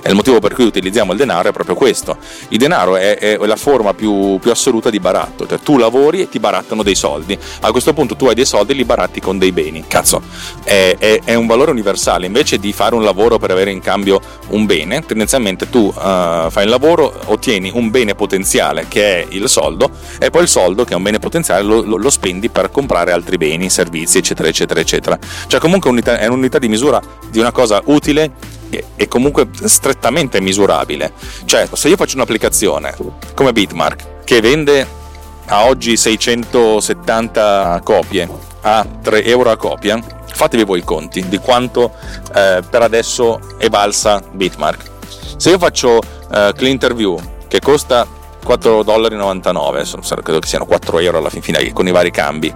E 0.03 0.09
il 0.09 0.15
motivo 0.15 0.39
per 0.39 0.55
cui 0.55 0.65
utilizziamo 0.65 1.13
il 1.13 1.19
denaro 1.19 1.49
è 1.49 1.53
proprio 1.53 1.75
questo. 1.75 2.17
Il 2.49 2.59
denaro 2.59 2.97
è, 2.97 3.19
è 3.19 3.37
la 3.39 3.57
forma 3.57 3.95
più, 3.95 4.39
più, 4.39 4.51
assoluta 4.51 4.91
di 4.91 5.01
baratto, 5.01 5.47
cioè 5.47 5.59
tu 5.59 5.77
lavori 5.79 6.21
e 6.21 6.29
ti 6.29 6.39
barattano 6.39 6.83
dei 6.83 6.95
soldi. 6.95 7.39
A 7.61 7.71
questo 7.71 7.93
punto 7.93 8.17
tu 8.17 8.27
hai 8.27 8.35
dei 8.35 8.47
soldi 8.47 8.73
e 8.73 8.75
li 8.75 8.85
baratti 8.85 9.21
con 9.21 9.39
dei 9.39 9.53
beni. 9.53 9.85
Cazzo, 9.87 10.23
è, 10.65 10.97
è, 10.99 11.21
è 11.25 11.35
un 11.35 11.47
valore 11.47 11.71
universale. 11.71 12.27
Invece 12.27 12.59
di 12.59 12.73
fare 12.73 12.95
un 12.95 13.03
lavoro 13.03 13.39
per 13.39 13.51
avere 13.51 13.71
in 13.71 13.81
cambio 13.81 14.21
un 14.49 14.67
bene, 14.67 15.05
tendenzialmente 15.05 15.69
tu 15.69 15.87
uh, 15.87 16.51
fai 16.51 16.65
il 16.65 16.71
lavoro, 16.71 17.13
ottieni 17.27 17.71
un 17.75 17.91
bene 17.91 18.15
potenziale 18.15 18.87
che 18.89 19.23
è 19.23 19.27
il 19.31 19.49
soldo 19.49 19.91
e 20.19 20.31
poi 20.31 20.43
il 20.43 20.49
soldo 20.49 20.85
che 20.85 20.93
è 20.93 20.97
un 20.97 21.03
bene 21.03 21.19
potenziale 21.19 21.63
lo, 21.63 21.83
lo, 21.83 21.97
lo 21.97 22.11
spendi 22.11 22.49
per 22.49 22.71
comprare 22.71 23.13
altri 23.13 23.37
beni, 23.37 23.71
servizi, 23.71 24.19
eccetera, 24.19 24.49
eccetera, 24.49 24.81
eccetera. 24.81 25.19
Cioè 25.47 25.61
comunque 25.61 25.91
è 26.19 26.27
un'unità 26.27 26.59
di 26.59 26.69
misura 26.69 27.01
di 27.31 27.39
una 27.39 27.53
cosa 27.53 27.81
utile 27.85 28.56
è 28.97 29.09
comunque 29.09 29.49
strettamente 29.65 30.41
misurabile. 30.41 31.13
Cioè, 31.45 31.69
se 31.73 31.89
io 31.89 31.97
faccio 31.97 32.17
un'applicazione 32.17 32.95
come 33.35 33.53
Bitmark 33.53 34.25
che 34.25 34.41
vende 34.41 34.87
a 35.47 35.67
oggi 35.67 35.97
670 35.97 37.81
copie 37.85 38.29
a 38.63 38.85
3 39.03 39.25
euro 39.25 39.51
a 39.51 39.57
copia, 39.57 40.03
fatevi 40.27 40.65
voi 40.65 40.81
i 40.81 40.85
conti 40.85 41.29
di 41.29 41.39
quanto 41.39 41.93
eh, 42.35 42.63
per 42.69 42.83
adesso 42.83 43.41
è 43.59 43.69
valsa 43.69 44.23
Bitmark. 44.33 44.91
Se 45.37 45.51
io 45.51 45.59
faccio 45.59 46.01
eh, 46.33 46.53
Clinterview 46.57 47.19
che 47.49 47.61
costa 47.61 48.07
4,99 48.45 50.23
credo 50.23 50.39
che 50.39 50.47
siano 50.47 50.67
4 50.67 50.99
euro 51.01 51.19
alla 51.19 51.31
fine 51.31 51.73
con 51.73 51.87
i 51.87 51.91
vari 51.91 52.11
cambi 52.11 52.53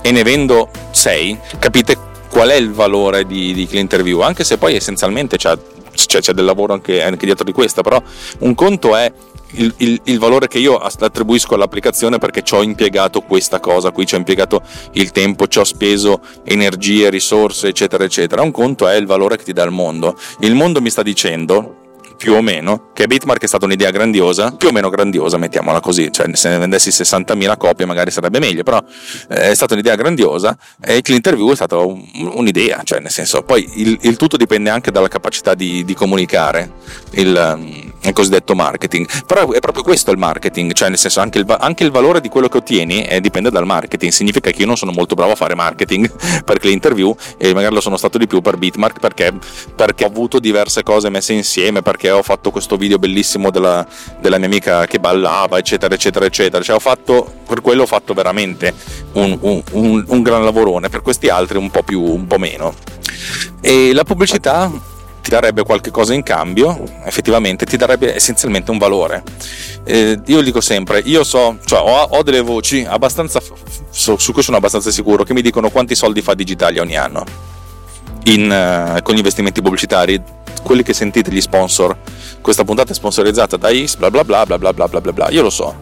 e 0.00 0.12
ne 0.12 0.22
vendo 0.22 0.68
6, 0.90 1.38
capite 1.58 1.96
qual 2.30 2.48
è 2.48 2.54
il 2.54 2.72
valore 2.72 3.24
di, 3.26 3.52
di 3.52 3.66
Clinterview, 3.66 4.20
anche 4.20 4.44
se 4.44 4.58
poi 4.58 4.74
essenzialmente 4.74 5.36
c'è, 5.36 5.56
c'è, 5.92 6.20
c'è 6.20 6.32
del 6.32 6.44
lavoro 6.44 6.72
anche, 6.72 7.02
anche, 7.02 7.26
dietro 7.26 7.44
di 7.44 7.52
questa, 7.52 7.82
però 7.82 8.00
un 8.40 8.54
conto 8.54 8.96
è 8.96 9.12
il, 9.52 9.72
il, 9.78 10.00
il, 10.04 10.18
valore 10.18 10.46
che 10.46 10.58
io 10.58 10.76
attribuisco 10.76 11.54
all'applicazione 11.54 12.18
perché 12.18 12.42
ci 12.42 12.54
ho 12.54 12.62
impiegato 12.62 13.22
questa 13.22 13.60
cosa 13.60 13.90
qui, 13.90 14.06
ci 14.06 14.14
ho 14.14 14.18
impiegato 14.18 14.62
il 14.92 15.10
tempo, 15.10 15.46
ci 15.46 15.58
ho 15.58 15.64
speso 15.64 16.20
energie, 16.44 17.08
risorse, 17.08 17.68
eccetera, 17.68 18.04
eccetera. 18.04 18.42
Un 18.42 18.50
conto 18.50 18.86
è 18.86 18.94
il 18.96 19.06
valore 19.06 19.38
che 19.38 19.44
ti 19.44 19.52
dà 19.54 19.62
il 19.62 19.70
mondo. 19.70 20.18
Il 20.40 20.54
mondo 20.54 20.82
mi 20.82 20.90
sta 20.90 21.02
dicendo 21.02 21.77
più 22.18 22.34
o 22.34 22.42
meno, 22.42 22.90
che 22.92 23.06
Bitmark 23.06 23.40
è 23.42 23.46
stata 23.46 23.64
un'idea 23.64 23.90
grandiosa, 23.90 24.50
più 24.50 24.68
o 24.68 24.72
meno 24.72 24.90
grandiosa, 24.90 25.38
mettiamola 25.38 25.80
così, 25.80 26.10
cioè 26.10 26.28
se 26.34 26.48
ne 26.50 26.58
vendessi 26.58 26.90
60.000 26.90 27.56
copie 27.56 27.86
magari 27.86 28.10
sarebbe 28.10 28.40
meglio, 28.40 28.64
però 28.64 28.82
eh, 29.30 29.50
è 29.50 29.54
stata 29.54 29.74
un'idea 29.74 29.94
grandiosa 29.94 30.58
e 30.80 31.00
il 31.02 31.14
Interview 31.14 31.50
è 31.52 31.54
stata 31.54 31.78
un, 31.78 32.04
un'idea, 32.34 32.82
cioè 32.82 32.98
nel 32.98 33.10
senso, 33.10 33.42
poi 33.42 33.66
il, 33.76 33.96
il, 34.02 34.16
tutto 34.16 34.36
dipende 34.36 34.68
anche 34.68 34.90
dalla 34.90 35.08
capacità 35.08 35.54
di, 35.54 35.84
di 35.84 35.94
comunicare 35.94 36.72
il, 37.12 37.87
il, 38.02 38.12
cosiddetto 38.12 38.54
marketing, 38.54 39.06
però 39.26 39.50
è 39.52 39.60
proprio 39.60 39.82
questo 39.82 40.10
il 40.10 40.18
marketing, 40.18 40.72
cioè 40.72 40.88
nel 40.88 40.98
senso 40.98 41.20
anche 41.20 41.38
il, 41.38 41.56
anche 41.60 41.84
il 41.84 41.90
valore 41.90 42.20
di 42.20 42.28
quello 42.28 42.48
che 42.48 42.56
ottieni 42.56 43.04
eh, 43.04 43.20
dipende 43.20 43.50
dal 43.50 43.66
marketing, 43.66 44.10
significa 44.10 44.50
che 44.50 44.60
io 44.60 44.66
non 44.66 44.76
sono 44.76 44.92
molto 44.92 45.14
bravo 45.14 45.32
a 45.32 45.36
fare 45.36 45.54
marketing 45.54 46.10
per 46.44 46.58
Interview 46.68 47.14
e 47.38 47.54
magari 47.54 47.74
lo 47.74 47.80
sono 47.80 47.96
stato 47.96 48.18
di 48.18 48.26
più 48.26 48.40
per 48.42 48.56
Bitmark 48.56 48.98
perché, 48.98 49.32
perché 49.74 50.04
ho 50.04 50.08
avuto 50.08 50.38
diverse 50.38 50.82
cose 50.82 51.08
messe 51.08 51.32
insieme, 51.32 51.80
perché 51.80 51.98
perché 51.98 52.10
ho 52.12 52.22
fatto 52.22 52.52
questo 52.52 52.76
video 52.76 52.98
bellissimo 52.98 53.50
della, 53.50 53.84
della 54.20 54.38
mia 54.38 54.46
amica 54.46 54.86
che 54.86 55.00
ballava, 55.00 55.58
eccetera, 55.58 55.94
eccetera, 55.94 56.24
eccetera. 56.24 56.62
Cioè, 56.62 56.76
ho 56.76 56.80
fatto, 56.80 57.34
per 57.46 57.60
quello 57.60 57.82
ho 57.82 57.86
fatto 57.86 58.14
veramente 58.14 58.72
un, 59.14 59.36
un, 59.40 59.62
un, 59.72 60.04
un 60.06 60.22
gran 60.22 60.44
lavorone, 60.44 60.88
per 60.88 61.02
questi 61.02 61.28
altri 61.28 61.58
un 61.58 61.70
po' 61.70 61.82
più, 61.82 62.00
un 62.00 62.28
po' 62.28 62.38
meno. 62.38 62.72
E 63.60 63.92
la 63.92 64.04
pubblicità 64.04 64.70
ti 65.28 65.34
darebbe 65.34 65.62
qualche 65.62 65.90
cosa 65.90 66.14
in 66.14 66.22
cambio, 66.22 66.82
effettivamente 67.04 67.66
ti 67.66 67.76
darebbe 67.76 68.14
essenzialmente 68.14 68.70
un 68.70 68.78
valore. 68.78 69.22
Eh, 69.84 70.18
io 70.24 70.40
dico 70.40 70.62
sempre, 70.62 71.02
io 71.04 71.22
so, 71.22 71.58
cioè 71.66 71.80
ho, 71.80 72.02
ho 72.02 72.22
delle 72.22 72.40
voci 72.40 72.82
abbastanza, 72.88 73.38
su, 73.90 74.16
su 74.16 74.32
cui 74.32 74.42
sono 74.42 74.56
abbastanza 74.56 74.90
sicuro, 74.90 75.24
che 75.24 75.34
mi 75.34 75.42
dicono 75.42 75.68
quanti 75.68 75.94
soldi 75.94 76.22
fa 76.22 76.32
Digitalia 76.32 76.80
ogni 76.80 76.96
anno. 76.96 77.24
In, 78.24 78.44
uh, 78.50 79.02
con 79.02 79.14
gli 79.14 79.18
investimenti 79.18 79.60
pubblicitari, 79.60 80.18
quelli 80.62 80.82
che 80.82 80.94
sentite 80.94 81.30
gli 81.30 81.42
sponsor, 81.42 81.94
questa 82.40 82.64
puntata 82.64 82.92
è 82.92 82.94
sponsorizzata 82.94 83.58
da 83.58 83.68
X, 83.70 83.96
bla 83.96 84.10
bla 84.10 84.24
bla 84.24 84.46
bla 84.46 84.56
bla 84.56 84.72
bla 84.72 84.88
bla 84.88 85.12
bla, 85.12 85.28
io 85.28 85.42
lo 85.42 85.50
so, 85.50 85.76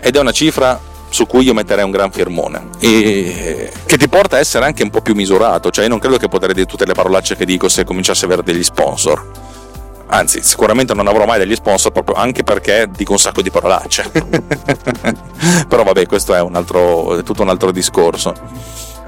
ed 0.00 0.16
è 0.16 0.20
una 0.20 0.32
cifra 0.32 0.80
su 1.16 1.24
cui 1.24 1.44
io 1.44 1.54
metterei 1.54 1.82
un 1.82 1.90
gran 1.90 2.10
firmone 2.10 2.68
e 2.78 3.72
che 3.86 3.96
ti 3.96 4.06
porta 4.06 4.36
a 4.36 4.38
essere 4.38 4.66
anche 4.66 4.82
un 4.82 4.90
po' 4.90 5.00
più 5.00 5.14
misurato, 5.14 5.70
cioè 5.70 5.84
io 5.84 5.88
non 5.88 5.98
credo 5.98 6.18
che 6.18 6.28
potrei 6.28 6.52
dire 6.52 6.66
tutte 6.66 6.84
le 6.84 6.92
parolacce 6.92 7.36
che 7.36 7.46
dico 7.46 7.70
se 7.70 7.84
cominciassi 7.84 8.24
a 8.24 8.26
avere 8.26 8.42
degli 8.42 8.62
sponsor. 8.62 9.24
Anzi, 10.08 10.42
sicuramente 10.42 10.92
non 10.92 11.06
avrò 11.06 11.24
mai 11.24 11.38
degli 11.38 11.54
sponsor 11.54 11.90
proprio 11.90 12.16
anche 12.16 12.42
perché 12.42 12.86
dico 12.94 13.12
un 13.12 13.18
sacco 13.18 13.40
di 13.40 13.50
parolacce. 13.50 14.10
Però 15.66 15.84
vabbè, 15.84 16.04
questo 16.04 16.34
è, 16.34 16.40
un 16.42 16.54
altro, 16.54 17.16
è 17.16 17.22
tutto 17.22 17.40
un 17.40 17.48
altro 17.48 17.70
discorso. 17.70 18.34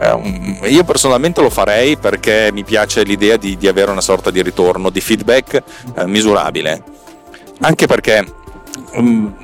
Um, 0.00 0.60
io 0.62 0.84
personalmente 0.84 1.42
lo 1.42 1.50
farei 1.50 1.98
perché 1.98 2.48
mi 2.54 2.64
piace 2.64 3.02
l'idea 3.02 3.36
di, 3.36 3.58
di 3.58 3.68
avere 3.68 3.90
una 3.90 4.00
sorta 4.00 4.30
di 4.30 4.40
ritorno, 4.40 4.88
di 4.88 5.02
feedback 5.02 5.62
eh, 5.94 6.06
misurabile. 6.06 6.82
Anche 7.60 7.86
perché 7.86 8.24
um, 8.92 9.34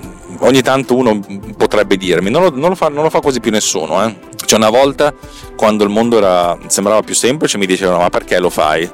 ogni 0.40 0.62
tanto 0.62 0.94
uno 0.94 1.20
potrebbe 1.56 1.96
dirmi, 1.96 2.30
non 2.30 2.42
lo, 2.42 2.50
non 2.50 2.70
lo, 2.70 2.74
fa, 2.74 2.88
non 2.88 3.02
lo 3.02 3.10
fa, 3.10 3.20
quasi 3.20 3.40
più 3.40 3.50
nessuno. 3.50 4.04
Eh. 4.04 4.16
Cioè 4.44 4.58
una 4.58 4.70
volta 4.70 5.12
quando 5.56 5.84
il 5.84 5.90
mondo 5.90 6.18
era, 6.18 6.56
sembrava 6.66 7.02
più 7.02 7.14
semplice 7.14 7.58
mi 7.58 7.66
dicevano 7.66 7.98
ma 7.98 8.10
perché 8.10 8.38
lo 8.38 8.50
fai? 8.50 8.90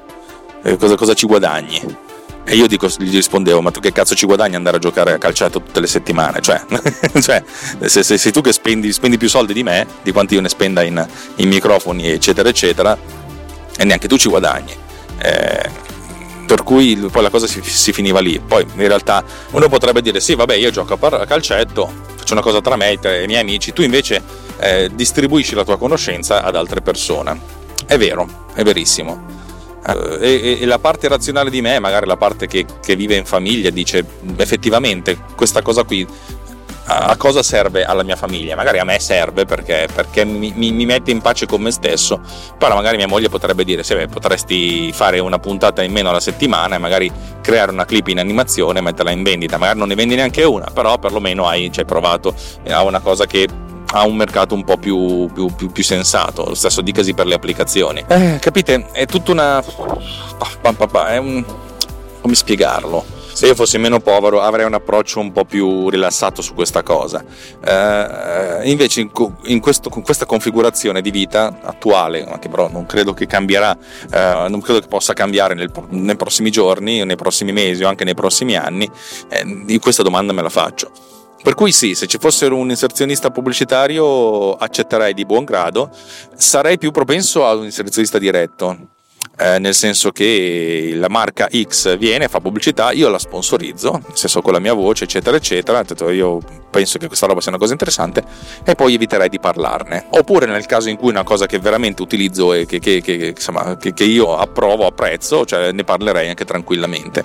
Eh, 0.62 0.76
cosa, 0.76 0.96
cosa 0.96 1.14
ci 1.14 1.26
guadagni? 1.26 2.08
E 2.44 2.56
io 2.56 2.66
dico, 2.66 2.88
gli 2.98 3.14
rispondevo, 3.14 3.60
ma 3.60 3.70
tu 3.70 3.80
che 3.80 3.92
cazzo 3.92 4.14
ci 4.14 4.26
guadagni 4.26 4.56
andare 4.56 4.78
a 4.78 4.80
giocare 4.80 5.12
a 5.12 5.18
calcetto 5.18 5.62
tutte 5.62 5.78
le 5.78 5.86
settimane? 5.86 6.40
Cioè, 6.40 6.60
cioè 7.20 7.42
se, 7.84 8.02
se, 8.02 8.18
sei 8.18 8.32
tu 8.32 8.40
che 8.40 8.52
spendi, 8.52 8.92
spendi, 8.92 9.18
più 9.18 9.28
soldi 9.28 9.52
di 9.52 9.62
me, 9.62 9.86
di 10.02 10.10
quanti 10.10 10.34
io 10.34 10.40
ne 10.40 10.48
spenda 10.48 10.82
in, 10.82 11.06
in 11.36 11.48
microfoni, 11.48 12.08
eccetera, 12.08 12.48
eccetera, 12.48 12.98
e 13.78 13.84
neanche 13.84 14.08
tu 14.08 14.16
ci 14.16 14.28
guadagni. 14.28 14.74
Eh, 15.18 15.70
per 16.50 16.64
cui 16.64 16.96
poi 16.96 17.22
la 17.22 17.30
cosa 17.30 17.46
si, 17.46 17.62
si, 17.62 17.92
finiva 17.92 18.18
lì. 18.18 18.40
Poi 18.44 18.66
in 18.74 18.88
realtà 18.88 19.22
uno 19.52 19.68
potrebbe 19.68 20.02
dire 20.02 20.18
sì, 20.18 20.34
vabbè, 20.34 20.56
io 20.56 20.70
gioco 20.70 20.94
a 20.94 21.24
calcetto, 21.24 21.88
faccio 22.16 22.32
una 22.32 22.42
cosa 22.42 22.60
tra 22.60 22.74
me 22.74 22.98
e 23.00 23.22
i 23.22 23.26
miei 23.28 23.40
amici, 23.40 23.72
tu 23.72 23.82
invece 23.82 24.20
eh, 24.58 24.90
distribuisci 24.92 25.54
la 25.54 25.62
tua 25.62 25.78
conoscenza 25.78 26.42
ad 26.42 26.56
altre 26.56 26.80
persone. 26.80 27.40
È 27.86 27.96
vero, 27.96 28.46
è 28.52 28.64
verissimo. 28.64 29.26
Eh, 29.86 30.18
e, 30.20 30.58
e, 30.60 30.66
la 30.66 30.80
parte 30.80 31.06
razionale 31.06 31.50
di 31.50 31.60
me, 31.60 31.78
magari 31.78 32.06
la 32.06 32.16
parte 32.16 32.48
che, 32.48 32.66
che 32.84 32.96
vive 32.96 33.14
in 33.14 33.26
famiglia, 33.26 33.70
dice 33.70 34.04
effettivamente 34.34 35.18
questa 35.36 35.62
cosa 35.62 35.84
qui 35.84 36.04
a 36.84 37.16
cosa 37.16 37.42
serve 37.42 37.84
alla 37.84 38.02
mia 38.02 38.16
famiglia? 38.16 38.56
Magari 38.56 38.78
a 38.78 38.84
me 38.84 38.98
serve 38.98 39.44
perché, 39.44 39.88
perché 39.92 40.24
mi, 40.24 40.52
mi, 40.54 40.72
mi, 40.72 40.84
mette 40.86 41.10
in 41.10 41.20
pace 41.20 41.46
con 41.46 41.60
me 41.60 41.70
stesso, 41.70 42.20
però 42.58 42.74
magari 42.74 42.96
mia 42.96 43.06
moglie 43.06 43.28
potrebbe 43.28 43.64
dire, 43.64 43.82
sì, 43.84 43.96
potresti 44.10 44.92
fare 44.92 45.18
una 45.18 45.38
puntata 45.38 45.82
in 45.82 45.92
meno 45.92 46.10
alla 46.10 46.20
settimana 46.20 46.76
e 46.76 46.78
magari 46.78 47.10
creare 47.40 47.70
una 47.70 47.84
clip 47.84 48.08
in 48.08 48.18
animazione 48.18 48.80
e 48.80 48.82
metterla 48.82 49.10
in 49.10 49.22
vendita, 49.22 49.56
magari 49.56 49.78
non 49.78 49.88
ne 49.88 49.94
vendi 49.94 50.14
neanche 50.14 50.42
una, 50.42 50.66
però 50.72 50.98
perlomeno 50.98 51.46
hai, 51.46 51.70
ci 51.72 51.84
provato 51.84 52.34
a 52.68 52.82
una 52.82 53.00
cosa 53.00 53.26
che 53.26 53.46
ha 53.92 54.04
un 54.04 54.16
mercato 54.16 54.54
un 54.54 54.64
po' 54.64 54.76
più, 54.76 55.28
più, 55.32 55.46
più, 55.54 55.70
più 55.70 55.82
sensato, 55.82 56.44
lo 56.44 56.54
stesso 56.54 56.80
dicasi 56.80 57.14
per 57.14 57.26
le 57.26 57.34
applicazioni. 57.34 58.04
Eh, 58.06 58.38
capite? 58.40 58.86
È 58.92 59.06
tutta 59.06 59.32
una... 59.32 59.62
È 59.62 61.16
un... 61.16 61.44
come 62.20 62.34
spiegarlo? 62.34 63.18
Se 63.40 63.46
io 63.46 63.54
fossi 63.54 63.78
meno 63.78 64.00
povero 64.00 64.42
avrei 64.42 64.66
un 64.66 64.74
approccio 64.74 65.18
un 65.18 65.32
po' 65.32 65.46
più 65.46 65.88
rilassato 65.88 66.42
su 66.42 66.52
questa 66.52 66.82
cosa. 66.82 67.24
Eh, 67.64 68.68
invece 68.70 69.00
in, 69.00 69.10
in, 69.44 69.60
questo, 69.60 69.88
con 69.88 70.02
questa 70.02 70.26
configurazione 70.26 71.00
di 71.00 71.10
vita 71.10 71.58
attuale, 71.62 72.36
che 72.38 72.50
però 72.50 72.68
non 72.70 72.84
credo 72.84 73.14
che 73.14 73.26
cambierà, 73.26 73.74
eh, 74.12 74.46
non 74.46 74.60
credo 74.60 74.80
che 74.80 74.88
possa 74.88 75.14
cambiare 75.14 75.54
nel, 75.54 75.70
nei 75.88 76.16
prossimi 76.16 76.50
giorni, 76.50 77.02
nei 77.02 77.16
prossimi 77.16 77.52
mesi 77.52 77.82
o 77.82 77.88
anche 77.88 78.04
nei 78.04 78.12
prossimi 78.12 78.56
anni, 78.56 78.86
eh, 79.30 79.78
questa 79.78 80.02
domanda 80.02 80.34
me 80.34 80.42
la 80.42 80.50
faccio. 80.50 80.90
Per 81.42 81.54
cui 81.54 81.72
sì, 81.72 81.94
se 81.94 82.06
ci 82.06 82.18
fosse 82.18 82.44
un 82.44 82.68
inserzionista 82.68 83.30
pubblicitario 83.30 84.52
accetterei 84.52 85.14
di 85.14 85.24
buon 85.24 85.44
grado, 85.44 85.88
sarei 86.34 86.76
più 86.76 86.90
propenso 86.90 87.46
ad 87.46 87.56
un 87.56 87.64
inserzionista 87.64 88.18
diretto 88.18 88.98
eh, 89.40 89.58
nel 89.58 89.74
senso 89.74 90.10
che 90.10 90.92
la 90.94 91.08
marca 91.08 91.48
X 91.50 91.96
viene, 91.96 92.28
fa 92.28 92.40
pubblicità, 92.40 92.92
io 92.92 93.08
la 93.08 93.18
sponsorizzo, 93.18 93.92
nel 93.92 94.16
senso 94.16 94.42
con 94.42 94.52
la 94.52 94.58
mia 94.58 94.74
voce, 94.74 95.04
eccetera, 95.04 95.36
eccetera. 95.36 95.82
Io 96.12 96.40
penso 96.70 96.98
che 96.98 97.06
questa 97.06 97.26
roba 97.26 97.40
sia 97.40 97.50
una 97.50 97.58
cosa 97.58 97.72
interessante 97.72 98.22
e 98.64 98.74
poi 98.74 98.94
eviterei 98.94 99.30
di 99.30 99.40
parlarne. 99.40 100.06
Oppure 100.10 100.44
nel 100.44 100.66
caso 100.66 100.90
in 100.90 100.96
cui 100.96 101.08
è 101.08 101.12
una 101.12 101.24
cosa 101.24 101.46
che 101.46 101.58
veramente 101.58 102.02
utilizzo 102.02 102.52
e 102.52 102.66
che, 102.66 102.78
che, 102.78 103.00
che, 103.00 103.32
insomma, 103.34 103.76
che 103.76 104.04
io 104.04 104.36
approvo, 104.36 104.86
apprezzo, 104.86 105.46
cioè 105.46 105.72
ne 105.72 105.84
parlerei 105.84 106.28
anche 106.28 106.44
tranquillamente. 106.44 107.24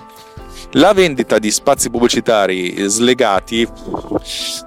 La 0.77 0.91
vendita 0.91 1.39
di 1.39 1.51
spazi 1.51 1.89
pubblicitari 1.89 2.89
slegati 2.89 3.65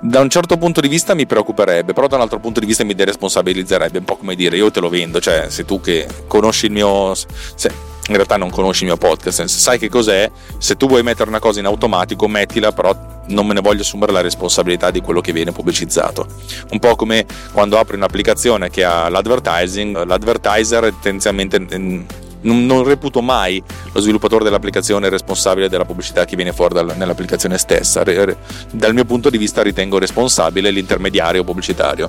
da 0.00 0.20
un 0.20 0.30
certo 0.30 0.56
punto 0.56 0.80
di 0.80 0.88
vista 0.88 1.12
mi 1.12 1.26
preoccuperebbe, 1.26 1.92
però 1.92 2.06
da 2.06 2.16
un 2.16 2.22
altro 2.22 2.38
punto 2.38 2.60
di 2.60 2.66
vista 2.66 2.82
mi 2.82 2.94
deresponsabilizzerebbe, 2.94 3.98
un 3.98 4.04
po' 4.04 4.16
come 4.16 4.34
dire 4.34 4.56
io 4.56 4.70
te 4.70 4.80
lo 4.80 4.88
vendo, 4.88 5.20
cioè 5.20 5.50
se 5.50 5.66
tu 5.66 5.82
che 5.82 6.06
conosci 6.26 6.66
il 6.66 6.72
mio... 6.72 7.14
Se, 7.14 7.70
in 8.08 8.14
realtà 8.14 8.38
non 8.38 8.48
conosci 8.48 8.84
il 8.84 8.88
mio 8.88 8.96
podcast, 8.96 9.44
sai 9.44 9.78
che 9.78 9.90
cos'è, 9.90 10.30
se 10.56 10.78
tu 10.78 10.88
vuoi 10.88 11.02
mettere 11.02 11.28
una 11.28 11.40
cosa 11.40 11.60
in 11.60 11.66
automatico 11.66 12.26
mettila, 12.26 12.72
però 12.72 12.96
non 13.26 13.46
me 13.46 13.52
ne 13.52 13.60
voglio 13.60 13.82
assumere 13.82 14.12
la 14.12 14.22
responsabilità 14.22 14.90
di 14.90 15.02
quello 15.02 15.20
che 15.20 15.32
viene 15.32 15.52
pubblicizzato. 15.52 16.26
Un 16.70 16.78
po' 16.78 16.96
come 16.96 17.26
quando 17.52 17.78
apri 17.78 17.96
un'applicazione 17.96 18.70
che 18.70 18.82
ha 18.82 19.10
l'advertising, 19.10 20.04
l'advertiser 20.04 20.90
tendenzialmente 21.02 22.06
non, 22.42 22.66
non, 22.66 22.85
reputo 22.85 23.21
mai 23.21 23.62
lo 23.92 24.00
sviluppatore 24.00 24.45
dell'applicazione 24.45 25.09
responsabile 25.09 25.68
della 25.68 25.85
pubblicità 25.85 26.25
che 26.25 26.37
viene 26.37 26.52
fuori 26.52 26.75
dal, 26.75 26.95
nell'applicazione 26.97 27.59
stessa. 27.59 28.02
Dal 28.02 28.95
mio 28.95 29.04
punto 29.04 29.30
di 29.30 29.38
vista 29.38 29.62
ritengo 29.62 29.99
responsabile 29.99 30.71
l'intermediario 30.71 31.45
pubblicitario. 31.45 32.09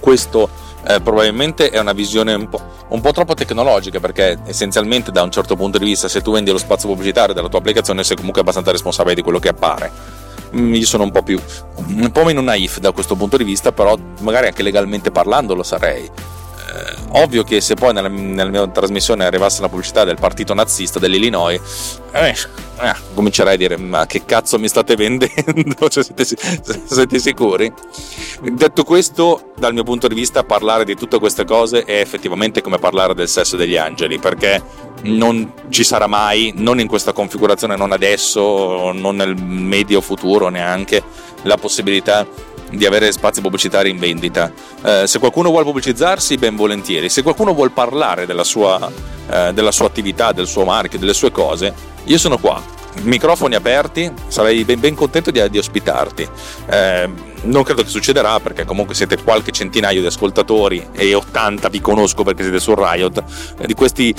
Questo 0.00 0.48
eh, 0.88 1.00
probabilmente 1.00 1.70
è 1.70 1.78
una 1.78 1.92
visione 1.92 2.32
un 2.34 2.48
po', 2.48 2.60
un 2.88 3.00
po', 3.00 3.10
troppo 3.10 3.34
tecnologica 3.34 3.98
perché 3.98 4.38
essenzialmente 4.44 5.10
da 5.10 5.22
un 5.22 5.30
certo 5.30 5.56
punto 5.56 5.78
di 5.78 5.84
vista 5.84 6.06
se 6.08 6.20
tu 6.20 6.32
vendi 6.32 6.52
lo 6.52 6.58
spazio 6.58 6.88
pubblicitario 6.88 7.34
della 7.34 7.48
tua 7.48 7.58
applicazione 7.58 8.04
sei 8.04 8.16
comunque 8.16 8.40
abbastanza 8.40 8.70
responsabile 8.70 9.16
di 9.16 9.22
quello 9.22 9.40
che 9.40 9.48
appare 9.48 9.90
mm, 10.54 10.74
io 10.74 10.86
sono 10.86 11.02
un 11.02 11.10
po' 11.10 11.22
più 11.22 11.40
un 11.88 12.12
po' 12.12 12.24
meno 12.24 12.40
naif 12.40 12.78
da 12.78 12.92
questo 12.92 13.16
punto 13.16 13.36
di 13.36 13.42
vista 13.42 13.72
però 13.72 13.98
magari 14.20 14.46
anche 14.46 14.62
legalmente 14.62 15.10
parlando 15.10 15.54
lo 15.54 15.64
sarei 15.64 16.08
ovvio 17.10 17.42
che 17.42 17.60
se 17.60 17.74
poi 17.74 17.92
nella, 17.92 18.08
nella, 18.08 18.50
mia 18.50 18.66
trasmissione 18.68 19.24
arrivasse 19.24 19.60
la 19.60 19.68
pubblicità 19.68 20.04
del 20.04 20.16
partito 20.18 20.54
nazista 20.54 20.98
dell'Illinois, 20.98 22.00
eh, 22.12 22.34
eh, 22.80 22.94
comincerei 23.14 23.54
a 23.54 23.56
dire 23.56 23.76
ma 23.76 24.06
che 24.06 24.24
cazzo 24.24 24.58
mi 24.58 24.68
state 24.68 24.96
vendendo? 24.96 25.88
cioè, 25.88 26.02
siete, 26.02 26.24
siete, 26.24 27.18
sicuri? 27.18 27.72
Detto 28.52 28.84
questo, 28.84 29.52
dal 29.56 29.72
mio 29.72 29.82
punto 29.82 30.08
di 30.08 30.14
vista, 30.14 30.44
parlare 30.44 30.84
di 30.84 30.94
tutte 30.94 31.18
queste 31.18 31.44
cose 31.44 31.84
è 31.84 32.00
effettivamente 32.00 32.60
come 32.60 32.78
parlare 32.78 33.14
del 33.14 33.28
sesso 33.28 33.56
degli 33.56 33.76
angeli, 33.76 34.18
perché 34.18 34.62
non 35.02 35.52
ci 35.68 35.84
sarà 35.84 36.06
mai, 36.06 36.52
non 36.56 36.80
in 36.80 36.86
questa 36.86 37.12
configurazione, 37.12 37.76
non 37.76 37.92
adesso, 37.92 38.92
non 38.92 39.16
nel 39.16 39.36
medio 39.36 40.00
futuro 40.00 40.48
neanche, 40.48 41.02
la 41.42 41.56
possibilità 41.56 42.26
di 42.70 42.86
avere 42.86 43.12
spazi 43.12 43.40
pubblicitari 43.40 43.90
in 43.90 43.98
vendita. 43.98 44.50
Eh, 44.82 45.06
se 45.06 45.18
qualcuno 45.18 45.50
vuole 45.50 45.64
pubblicizzarsi, 45.64 46.36
ben 46.36 46.56
volentieri. 46.56 47.08
Se 47.08 47.22
qualcuno 47.22 47.54
vuole 47.54 47.70
parlare 47.70 48.26
della 48.26 48.44
sua, 48.44 48.90
eh, 49.30 49.52
della 49.52 49.72
sua 49.72 49.86
attività, 49.86 50.32
del 50.32 50.46
suo 50.46 50.64
marchio, 50.64 50.98
delle 50.98 51.14
sue 51.14 51.30
cose, 51.30 51.72
io 52.04 52.18
sono 52.18 52.38
qua. 52.38 52.74
Microfoni 53.02 53.54
aperti, 53.54 54.10
sarei 54.28 54.64
ben, 54.64 54.80
ben 54.80 54.94
contento 54.94 55.30
di, 55.30 55.42
di 55.50 55.58
ospitarti. 55.58 56.26
Eh, 56.70 57.10
non 57.42 57.62
credo 57.62 57.82
che 57.82 57.88
succederà 57.88 58.40
perché 58.40 58.64
comunque 58.64 58.94
siete 58.94 59.22
qualche 59.22 59.52
centinaio 59.52 60.00
di 60.00 60.06
ascoltatori 60.06 60.88
e 60.92 61.14
80 61.14 61.68
vi 61.68 61.80
conosco 61.80 62.22
perché 62.22 62.42
siete 62.42 62.58
su 62.58 62.74
Riot. 62.74 63.22
di 63.66 63.74
questi 63.74 64.14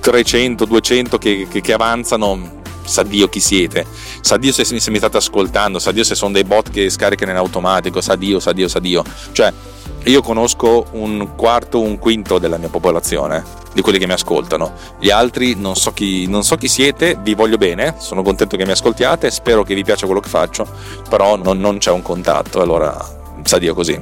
300, 0.00 0.64
eh, 0.64 0.66
200 0.66 1.18
che, 1.18 1.46
che, 1.50 1.60
che 1.60 1.72
avanzano, 1.72 2.62
sa 2.84 3.02
Dio 3.02 3.28
chi 3.28 3.40
siete, 3.40 3.86
sa 4.20 4.36
Dio 4.36 4.52
se, 4.52 4.64
se 4.64 4.90
mi 4.90 4.96
state 4.98 5.16
ascoltando, 5.16 5.78
sa 5.78 5.92
Dio 5.92 6.04
se 6.04 6.14
sono 6.14 6.32
dei 6.32 6.44
bot 6.44 6.70
che 6.70 6.90
scaricano 6.90 7.30
in 7.30 7.36
automatico, 7.36 8.00
sa 8.00 8.16
Dio, 8.16 8.40
sa 8.40 8.52
Dio, 8.52 8.68
sa 8.68 8.78
Dio. 8.78 9.02
Cioè, 9.32 9.52
io 10.04 10.20
conosco 10.20 10.86
un 10.92 11.34
quarto, 11.34 11.80
un 11.80 11.98
quinto 11.98 12.38
della 12.38 12.58
mia 12.58 12.68
popolazione, 12.68 13.42
di 13.72 13.80
quelli 13.80 13.98
che 13.98 14.06
mi 14.06 14.12
ascoltano. 14.12 14.72
Gli 14.98 15.10
altri 15.10 15.54
non 15.54 15.76
so 15.76 15.92
chi, 15.92 16.26
non 16.26 16.44
so 16.44 16.56
chi 16.56 16.68
siete, 16.68 17.16
vi 17.20 17.34
voglio 17.34 17.56
bene, 17.56 17.96
sono 17.98 18.22
contento 18.22 18.56
che 18.56 18.66
mi 18.66 18.72
ascoltiate, 18.72 19.30
spero 19.30 19.62
che 19.62 19.74
vi 19.74 19.82
piaccia 19.82 20.06
quello 20.06 20.20
che 20.20 20.28
faccio, 20.28 20.66
però 21.08 21.36
non, 21.36 21.58
non 21.58 21.78
c'è 21.78 21.90
un 21.90 22.02
contatto, 22.02 22.60
allora 22.60 23.13
sa 23.44 23.58
Dio 23.58 23.74
così. 23.74 24.00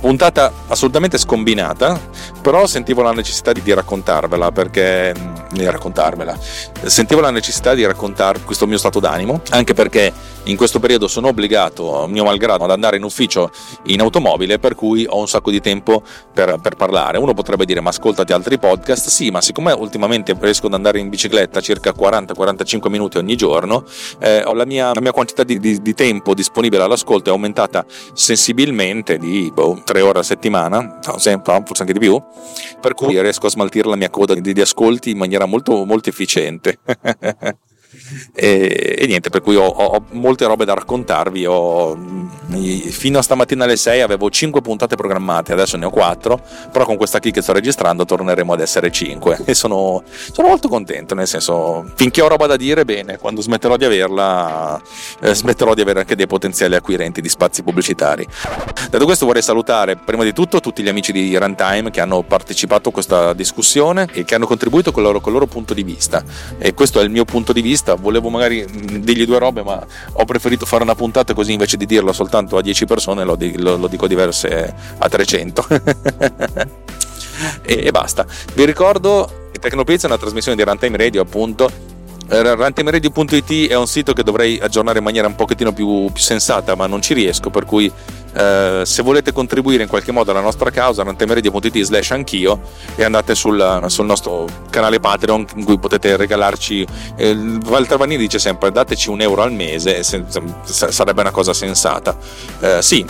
Puntata 0.00 0.52
assolutamente 0.66 1.16
scombinata, 1.16 1.98
però 2.42 2.66
sentivo 2.66 3.00
la 3.00 3.12
necessità 3.12 3.52
di, 3.52 3.62
di 3.62 3.72
raccontarvela 3.72 4.52
perché 4.52 5.14
mm, 5.16 5.34
di 5.52 5.64
raccontarvela. 5.64 6.36
Sentivo 6.84 7.22
la 7.22 7.30
necessità 7.30 7.72
di 7.72 7.86
raccontare 7.86 8.40
questo 8.40 8.66
mio 8.66 8.76
stato 8.76 9.00
d'animo, 9.00 9.40
anche 9.50 9.72
perché 9.72 10.12
in 10.44 10.56
questo 10.56 10.78
periodo 10.78 11.08
sono 11.08 11.28
obbligato, 11.28 12.06
mio 12.06 12.24
malgrado, 12.24 12.64
ad 12.64 12.70
andare 12.70 12.98
in 12.98 13.02
ufficio 13.02 13.50
in 13.84 14.00
automobile, 14.00 14.58
per 14.58 14.74
cui 14.74 15.06
ho 15.08 15.18
un 15.18 15.26
sacco 15.26 15.50
di 15.50 15.60
tempo 15.60 16.02
per, 16.34 16.58
per 16.60 16.74
parlare. 16.74 17.16
Uno 17.16 17.32
potrebbe 17.32 17.64
dire: 17.64 17.80
Ma 17.80 17.88
ascoltati 17.88 18.34
altri 18.34 18.58
podcast? 18.58 19.08
Sì, 19.08 19.30
ma 19.30 19.40
siccome 19.40 19.72
ultimamente 19.72 20.36
riesco 20.38 20.66
ad 20.66 20.74
andare 20.74 20.98
in 20.98 21.08
bicicletta 21.08 21.62
circa 21.62 21.94
40-45 21.96 22.90
minuti 22.90 23.16
ogni 23.16 23.36
giorno, 23.36 23.84
eh, 24.18 24.42
la, 24.52 24.66
mia, 24.66 24.92
la, 24.92 25.00
mia, 25.00 25.12
quantità 25.12 25.44
di, 25.44 25.58
di, 25.58 25.80
di, 25.80 25.94
tempo 25.94 26.34
disponibile 26.34 26.82
all'ascolto 26.82 27.30
è 27.30 27.32
aumentata 27.32 27.86
sensibilmente 28.12 28.63
di 29.18 29.50
boh, 29.52 29.82
3 29.84 30.00
ore 30.00 30.20
a 30.20 30.22
settimana, 30.22 30.98
forse 31.64 31.82
anche 31.82 31.92
di 31.92 31.98
più, 31.98 32.20
per 32.80 32.94
cui 32.94 33.20
riesco 33.20 33.46
a 33.46 33.50
smaltire 33.50 33.88
la 33.88 33.96
mia 33.96 34.10
coda 34.10 34.34
di, 34.34 34.52
di 34.52 34.60
ascolti 34.60 35.10
in 35.10 35.18
maniera 35.18 35.46
molto, 35.46 35.84
molto 35.84 36.08
efficiente. 36.08 36.78
E, 38.34 38.96
e, 38.98 39.06
niente, 39.06 39.30
per 39.30 39.40
cui 39.40 39.56
ho, 39.56 39.64
ho, 39.66 40.04
molte 40.10 40.46
robe 40.46 40.64
da 40.64 40.74
raccontarvi. 40.74 41.46
Ho, 41.46 42.23
fino 42.46 43.18
a 43.18 43.22
stamattina 43.22 43.64
alle 43.64 43.76
6 43.76 44.02
avevo 44.02 44.28
5 44.28 44.60
puntate 44.60 44.96
programmate, 44.96 45.52
adesso 45.52 45.76
ne 45.76 45.86
ho 45.86 45.90
4, 45.90 46.40
però 46.70 46.84
con 46.84 46.96
questa 46.96 47.18
qui 47.20 47.30
che 47.30 47.42
sto 47.42 47.52
registrando 47.52 48.04
torneremo 48.04 48.52
ad 48.52 48.60
essere 48.60 48.90
5 48.90 49.40
e 49.44 49.54
sono, 49.54 50.02
sono 50.32 50.48
molto 50.48 50.68
contento, 50.68 51.14
nel 51.14 51.26
senso, 51.26 51.84
finché 51.94 52.20
ho 52.20 52.28
roba 52.28 52.46
da 52.46 52.56
dire, 52.56 52.84
bene, 52.84 53.18
quando 53.18 53.40
smetterò 53.40 53.76
di 53.76 53.84
averla, 53.84 54.80
eh, 55.20 55.34
smetterò 55.34 55.74
di 55.74 55.80
avere 55.80 56.00
anche 56.00 56.16
dei 56.16 56.26
potenziali 56.26 56.74
acquirenti 56.74 57.20
di 57.20 57.28
spazi 57.28 57.62
pubblicitari. 57.62 58.26
Detto 58.90 59.04
questo 59.04 59.26
vorrei 59.26 59.42
salutare 59.42 59.96
prima 59.96 60.22
di 60.22 60.32
tutto 60.32 60.60
tutti 60.60 60.82
gli 60.82 60.88
amici 60.88 61.12
di 61.12 61.36
Runtime 61.36 61.90
che 61.90 62.00
hanno 62.00 62.22
partecipato 62.22 62.90
a 62.90 62.92
questa 62.92 63.32
discussione 63.32 64.08
e 64.12 64.24
che 64.24 64.34
hanno 64.34 64.46
contribuito 64.46 64.92
con 64.92 65.02
il 65.02 65.10
loro, 65.10 65.30
loro 65.30 65.46
punto 65.46 65.74
di 65.74 65.82
vista. 65.82 66.22
E 66.58 66.74
questo 66.74 67.00
è 67.00 67.04
il 67.04 67.10
mio 67.10 67.24
punto 67.24 67.52
di 67.52 67.62
vista 67.62 67.94
volevo 67.94 68.28
magari 68.28 68.64
dirgli 69.00 69.24
due 69.24 69.38
robe, 69.38 69.62
ma 69.62 69.84
ho 70.12 70.24
preferito 70.24 70.66
fare 70.66 70.82
una 70.82 70.94
puntata 70.94 71.32
così 71.34 71.52
invece 71.52 71.76
di 71.76 71.86
dirlo 71.86 72.12
soltanto 72.12 72.33
a 72.36 72.60
10 72.60 72.84
persone, 72.86 73.24
lo, 73.24 73.36
lo, 73.56 73.76
lo 73.76 73.86
dico 73.86 74.06
diverse 74.06 74.74
a 74.98 75.08
300. 75.08 75.66
e, 77.62 77.86
e, 77.86 77.90
basta. 77.90 78.26
Vi 78.54 78.64
ricordo 78.64 79.48
che 79.52 79.58
Tecnopizza 79.58 80.06
è 80.06 80.10
una 80.10 80.18
trasmissione 80.18 80.56
di 80.56 80.62
Runtime 80.62 80.96
Radio, 80.96 81.22
appunto. 81.22 81.92
Rantimeradio.it 82.26 83.68
è 83.68 83.76
un 83.76 83.86
sito 83.86 84.14
che 84.14 84.22
dovrei 84.22 84.58
aggiornare 84.58 84.98
in 84.98 85.04
maniera 85.04 85.26
un 85.26 85.34
pochettino 85.36 85.72
più, 85.72 86.10
più 86.10 86.22
sensata, 86.22 86.74
ma 86.74 86.86
non 86.86 87.02
ci 87.02 87.12
riesco, 87.12 87.50
per 87.50 87.64
cui 87.66 87.92
eh, 88.34 88.82
se 88.84 89.02
volete 89.02 89.32
contribuire 89.32 89.82
in 89.82 89.88
qualche 89.88 90.12
modo 90.12 90.30
alla 90.30 90.40
nostra 90.40 90.70
causa, 90.70 91.02
rantemedia.it 91.02 91.80
slash 91.82 92.10
anch'io 92.10 92.60
e 92.96 93.04
andate 93.04 93.34
sul, 93.34 93.84
sul, 93.86 94.06
nostro 94.06 94.46
canale 94.70 95.00
Patreon 95.00 95.46
in 95.56 95.64
cui 95.64 95.78
potete 95.78 96.16
regalarci. 96.16 96.86
Eh, 97.16 97.32
Walter 97.66 97.96
Vanini 97.98 98.18
dice 98.18 98.38
sempre 98.38 98.70
dateci 98.70 99.08
un 99.08 99.20
euro 99.20 99.42
al 99.42 99.52
mese, 99.52 100.02
se, 100.02 100.24
se, 100.28 100.42
sarebbe 100.92 101.20
una 101.20 101.30
cosa 101.30 101.52
sensata. 101.52 102.16
Eh, 102.60 102.82
sì, 102.82 103.04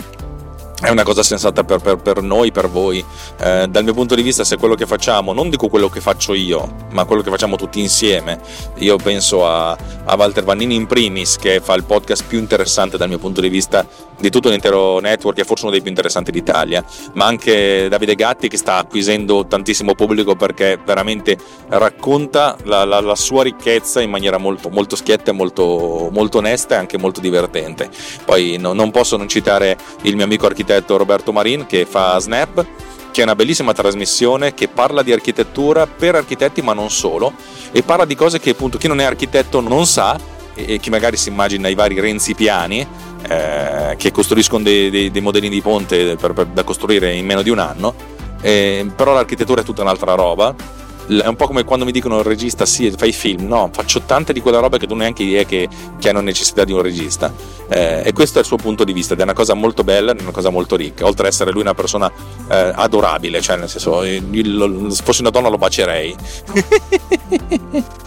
è 0.85 0.91
una 0.91 1.01
cosa 1.01 1.23
sensata 1.23 1.63
per, 1.63 1.79
per, 1.79 1.97
per 1.97 2.21
noi, 2.21 2.51
per 2.51 2.69
voi. 2.69 3.03
Eh, 3.39 3.65
dal 3.67 3.83
mio 3.83 3.95
punto 3.95 4.13
di 4.13 4.21
vista, 4.21 4.43
se 4.43 4.55
quello 4.57 4.75
che 4.75 4.85
facciamo, 4.85 5.33
non 5.33 5.49
dico 5.49 5.67
quello 5.67 5.89
che 5.89 5.99
faccio 5.99 6.35
io, 6.35 6.75
ma 6.91 7.05
quello 7.05 7.23
che 7.23 7.31
facciamo 7.31 7.55
tutti 7.55 7.79
insieme, 7.79 8.39
io 8.75 8.95
penso 8.97 9.47
a, 9.47 9.71
a 9.71 10.15
Walter 10.15 10.43
Vannini 10.43 10.75
in 10.75 10.85
primis, 10.85 11.37
che 11.37 11.59
fa 11.59 11.73
il 11.73 11.85
podcast 11.85 12.25
più 12.27 12.37
interessante 12.37 12.97
dal 12.97 13.09
mio 13.09 13.17
punto 13.17 13.41
di 13.41 13.49
vista 13.49 13.83
di 14.17 14.29
tutto 14.29 14.49
l'intero 14.49 14.99
network, 14.99 15.39
è 15.39 15.43
forse 15.43 15.63
uno 15.63 15.73
dei 15.73 15.81
più 15.81 15.89
interessanti 15.89 16.31
d'Italia, 16.31 16.85
ma 17.13 17.25
anche 17.25 17.87
Davide 17.89 18.13
Gatti 18.13 18.47
che 18.47 18.57
sta 18.57 18.77
acquisendo 18.77 19.47
tantissimo 19.47 19.95
pubblico 19.95 20.35
perché 20.35 20.79
veramente 20.85 21.35
racconta 21.69 22.55
la, 22.63 22.85
la, 22.85 23.01
la 23.01 23.15
sua 23.15 23.41
ricchezza 23.41 24.01
in 24.01 24.11
maniera 24.11 24.37
molto, 24.37 24.69
molto 24.69 24.95
schietta, 24.95 25.31
molto, 25.31 26.09
molto 26.11 26.37
onesta 26.37 26.75
e 26.75 26.77
anche 26.77 26.99
molto 26.99 27.19
divertente. 27.19 27.89
Poi 28.23 28.57
no, 28.59 28.73
non 28.73 28.91
posso 28.91 29.17
non 29.17 29.27
citare 29.27 29.77
il 30.03 30.15
mio 30.15 30.25
amico 30.25 30.45
architetto 30.45 30.73
l'architetto 30.75 30.97
Roberto 30.97 31.31
Marin 31.31 31.65
che 31.65 31.85
fa 31.85 32.17
Snap, 32.19 32.65
che 33.11 33.21
è 33.21 33.23
una 33.23 33.35
bellissima 33.35 33.73
trasmissione 33.73 34.53
che 34.53 34.67
parla 34.67 35.01
di 35.01 35.11
architettura 35.11 35.87
per 35.87 36.15
architetti 36.15 36.61
ma 36.61 36.73
non 36.73 36.89
solo 36.89 37.33
e 37.71 37.81
parla 37.81 38.05
di 38.05 38.15
cose 38.15 38.39
che 38.39 38.51
appunto 38.51 38.77
chi 38.77 38.87
non 38.87 38.99
è 38.99 39.03
architetto 39.03 39.61
non 39.61 39.85
sa 39.85 40.19
e, 40.53 40.79
chi 40.79 40.89
magari 40.89 41.15
si 41.15 41.29
immagina 41.29 41.69
i 41.69 41.75
vari 41.75 41.99
Renzi 41.99 42.35
piani 42.35 42.85
eh, 43.27 43.95
che 43.97 44.11
costruiscono 44.11 44.63
dei, 44.63 44.89
dei, 44.89 45.11
dei, 45.11 45.21
modelli 45.21 45.49
di 45.49 45.61
ponte 45.61 46.15
per, 46.17 46.33
per, 46.33 46.45
da 46.47 46.63
costruire 46.63 47.13
in 47.13 47.25
meno 47.25 47.41
di 47.41 47.49
un 47.49 47.59
anno, 47.59 47.93
eh, 48.41 48.85
però 48.95 49.13
l'architettura 49.13 49.61
è 49.61 49.63
tutta 49.63 49.81
un'altra 49.81 50.13
roba 50.13 50.53
è 51.07 51.27
un 51.27 51.35
po' 51.35 51.47
come 51.47 51.63
quando 51.63 51.85
mi 51.85 51.91
dicono 51.91 52.19
il 52.19 52.25
regista 52.25 52.65
sì 52.65 52.91
fai 52.91 53.11
film. 53.11 53.47
No 53.47 53.69
faccio 53.71 54.01
tante 54.01 54.33
di 54.33 54.41
quella 54.41 54.59
roba 54.59 54.77
che 54.77 54.87
tu 54.87 54.95
neanche 54.95 55.23
idea 55.23 55.43
che, 55.43 55.67
che 55.99 56.09
hanno 56.09 56.21
necessità 56.21 56.63
di 56.63 56.71
un 56.71 56.81
regista. 56.81 57.31
Eh, 57.69 58.03
e 58.05 58.13
questo 58.13 58.37
è 58.37 58.41
il 58.41 58.47
suo 58.47 58.57
punto 58.57 58.83
di 58.83 58.93
vista 58.93 59.13
ed 59.13 59.19
è 59.19 59.23
una 59.23 59.33
cosa 59.33 59.53
molto 59.53 59.83
bella 59.83 60.13
è 60.13 60.21
una 60.21 60.31
cosa 60.31 60.49
molto 60.49 60.75
ricca. 60.75 61.05
Oltre 61.05 61.27
ad 61.27 61.33
essere 61.33 61.51
lui 61.51 61.61
una 61.61 61.73
persona 61.73 62.11
eh, 62.49 62.71
adorabile 62.75 63.41
cioè 63.41 63.57
nel 63.57 63.69
senso 63.69 64.03
io, 64.03 64.91
se 64.91 65.03
fossi 65.03 65.21
una 65.21 65.29
donna 65.29 65.49
lo 65.49 65.57
bacerei. 65.57 66.15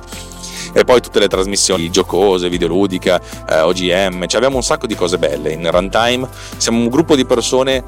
E 0.71 0.85
poi 0.85 1.01
tutte 1.01 1.19
le 1.19 1.29
trasmissioni 1.29 1.91
giocose, 1.91 2.49
videoludica, 2.51 3.21
eh, 3.49 3.61
OGM, 3.63 4.27
cioè 4.27 4.37
abbiamo 4.37 4.57
un 4.57 4.63
sacco 4.63 4.87
di 4.87 4.95
cose 4.95 5.17
belle 5.19 5.51
in 5.51 5.69
runtime, 5.69 6.29
siamo 6.59 6.79
un 6.79 6.89
gruppo 6.89 7.17
di 7.17 7.25
persone 7.25 7.83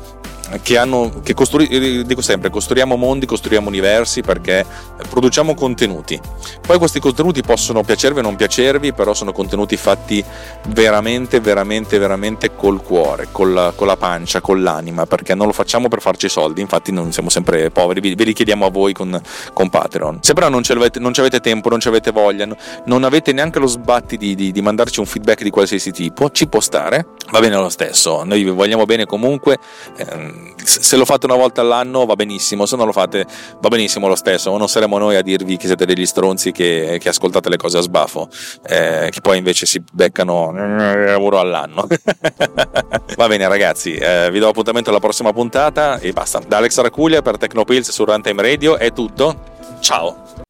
che 0.63 0.79
hanno, 0.79 1.21
che 1.23 1.35
costru- 1.35 1.71
eh, 1.71 2.05
dico 2.05 2.21
sempre, 2.21 2.51
costruiamo 2.51 2.97
mondi, 2.97 3.27
costruiamo 3.27 3.69
universi 3.69 4.23
perché 4.23 4.65
produciamo 5.09 5.55
contenuti. 5.55 6.21
Poi 6.67 6.79
questi 6.79 7.01
contenuti 7.01 7.43
possono 7.43 7.83
piacervi 7.83 8.19
o 8.19 8.23
non 8.23 8.37
piacervi, 8.37 8.93
però 8.93 9.15
sono 9.15 9.33
contenuti 9.33 9.77
fatti 9.77 10.25
veramente, 10.69 11.41
veramente, 11.41 11.99
veramente 11.99 12.55
col 12.55 12.83
cuore, 12.83 13.29
con 13.31 13.55
la, 13.55 13.73
con 13.75 13.87
la 13.87 13.97
pancia, 13.97 14.41
con 14.41 14.63
l'anima, 14.63 15.07
perché 15.07 15.35
non 15.35 15.47
lo 15.47 15.53
facciamo 15.53 15.89
per 15.89 16.01
farci 16.01 16.29
soldi, 16.29 16.61
infatti 16.61 16.93
non 16.93 17.13
siamo 17.13 17.29
sempre 17.29 17.71
poveri, 17.71 18.15
ve 18.15 18.25
li 18.25 18.33
chiediamo 18.33 18.65
a 18.67 18.71
voi 18.71 18.93
con, 18.93 19.21
con 19.53 19.69
Patreon. 19.69 20.19
Se 20.23 20.33
però 20.33 20.49
non, 20.49 20.63
avete, 20.69 20.99
non 20.99 21.13
avete 21.17 21.41
tempo, 21.41 21.69
non 21.69 21.79
avete 21.85 22.11
voglia, 22.11 22.47
non 22.85 23.05
avete 23.05 23.33
neanche 23.33 23.59
lo 23.59 23.67
sbatti 23.67 24.17
di, 24.17 24.35
di, 24.35 24.53
di 24.53 24.63
mandarci 24.63 25.01
un 25.01 25.07
feedback 25.07 25.43
di 25.43 25.51
qualsiasi 25.51 25.91
tipo, 25.91 26.31
ci 26.31 26.47
può 26.47 26.61
stare, 26.61 27.07
va 27.31 27.41
bene 27.41 27.57
lo 27.57 27.69
stesso, 27.69 28.25
noi 28.25 28.43
vi 28.43 28.51
vogliamo 28.51 28.85
bene 28.85 29.07
comunque. 29.07 29.59
Ehm, 29.97 30.40
se 30.63 30.97
lo 30.97 31.05
fate 31.05 31.27
una 31.27 31.37
volta 31.37 31.61
all'anno 31.61 32.05
va 32.07 32.15
benissimo, 32.15 32.67
se 32.67 32.77
non 32.77 32.87
lo 32.87 32.93
fate 32.93 33.27
va 33.61 33.69
benissimo 33.69 34.09
lo 34.09 34.15
stesso, 34.15 34.57
non 34.57 34.69
saremo 34.69 34.99
noi 34.99 35.17
a 35.17 35.23
dirvi 35.23 35.57
che 35.57 35.67
siete 35.67 35.87
degli 35.87 36.07
stronzi 36.07 36.53
che, 36.53 36.99
che 37.01 37.09
ascoltate 37.09 37.49
le 37.49 37.57
cose 37.57 37.79
a 37.79 37.81
sbafo, 37.81 38.29
eh, 38.67 39.09
che 39.11 39.21
poi 39.21 39.39
invece 39.39 39.67
si 39.67 39.83
beccano 39.93 40.53
euro 40.55 41.39
all'anno. 41.39 41.87
va 43.17 43.27
bene 43.27 43.49
ragazzi, 43.49 43.95
eh, 43.95 44.29
vi 44.31 44.39
do 44.39 44.49
appuntamento 44.49 44.91
alla 44.91 45.01
prossima 45.01 45.33
puntata 45.33 45.99
e 45.99 46.13
basta. 46.13 46.41
Da 46.47 46.59
Alex 46.59 46.81
Racuglia 46.81 47.23
per 47.23 47.39
Tecnopills 47.39 47.91
su 47.91 48.05
Runtime 48.05 48.43
Radio 48.43 48.77
è 48.77 48.93
tutto, 48.93 49.35
ciao! 49.81 50.49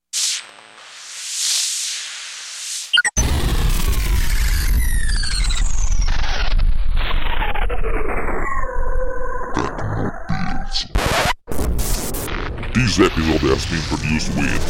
This 12.91 12.99
episode 12.99 13.43
has 13.43 13.67
been 13.67 13.83
produced 13.83 14.35
with 14.35 14.63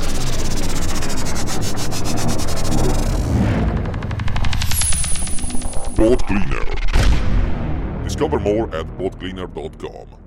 Boat 5.96 6.22
Cleaner. 6.26 6.66
Discover 8.04 8.40
more 8.40 8.64
at 8.76 8.86
boatcleaner.com. 8.98 10.19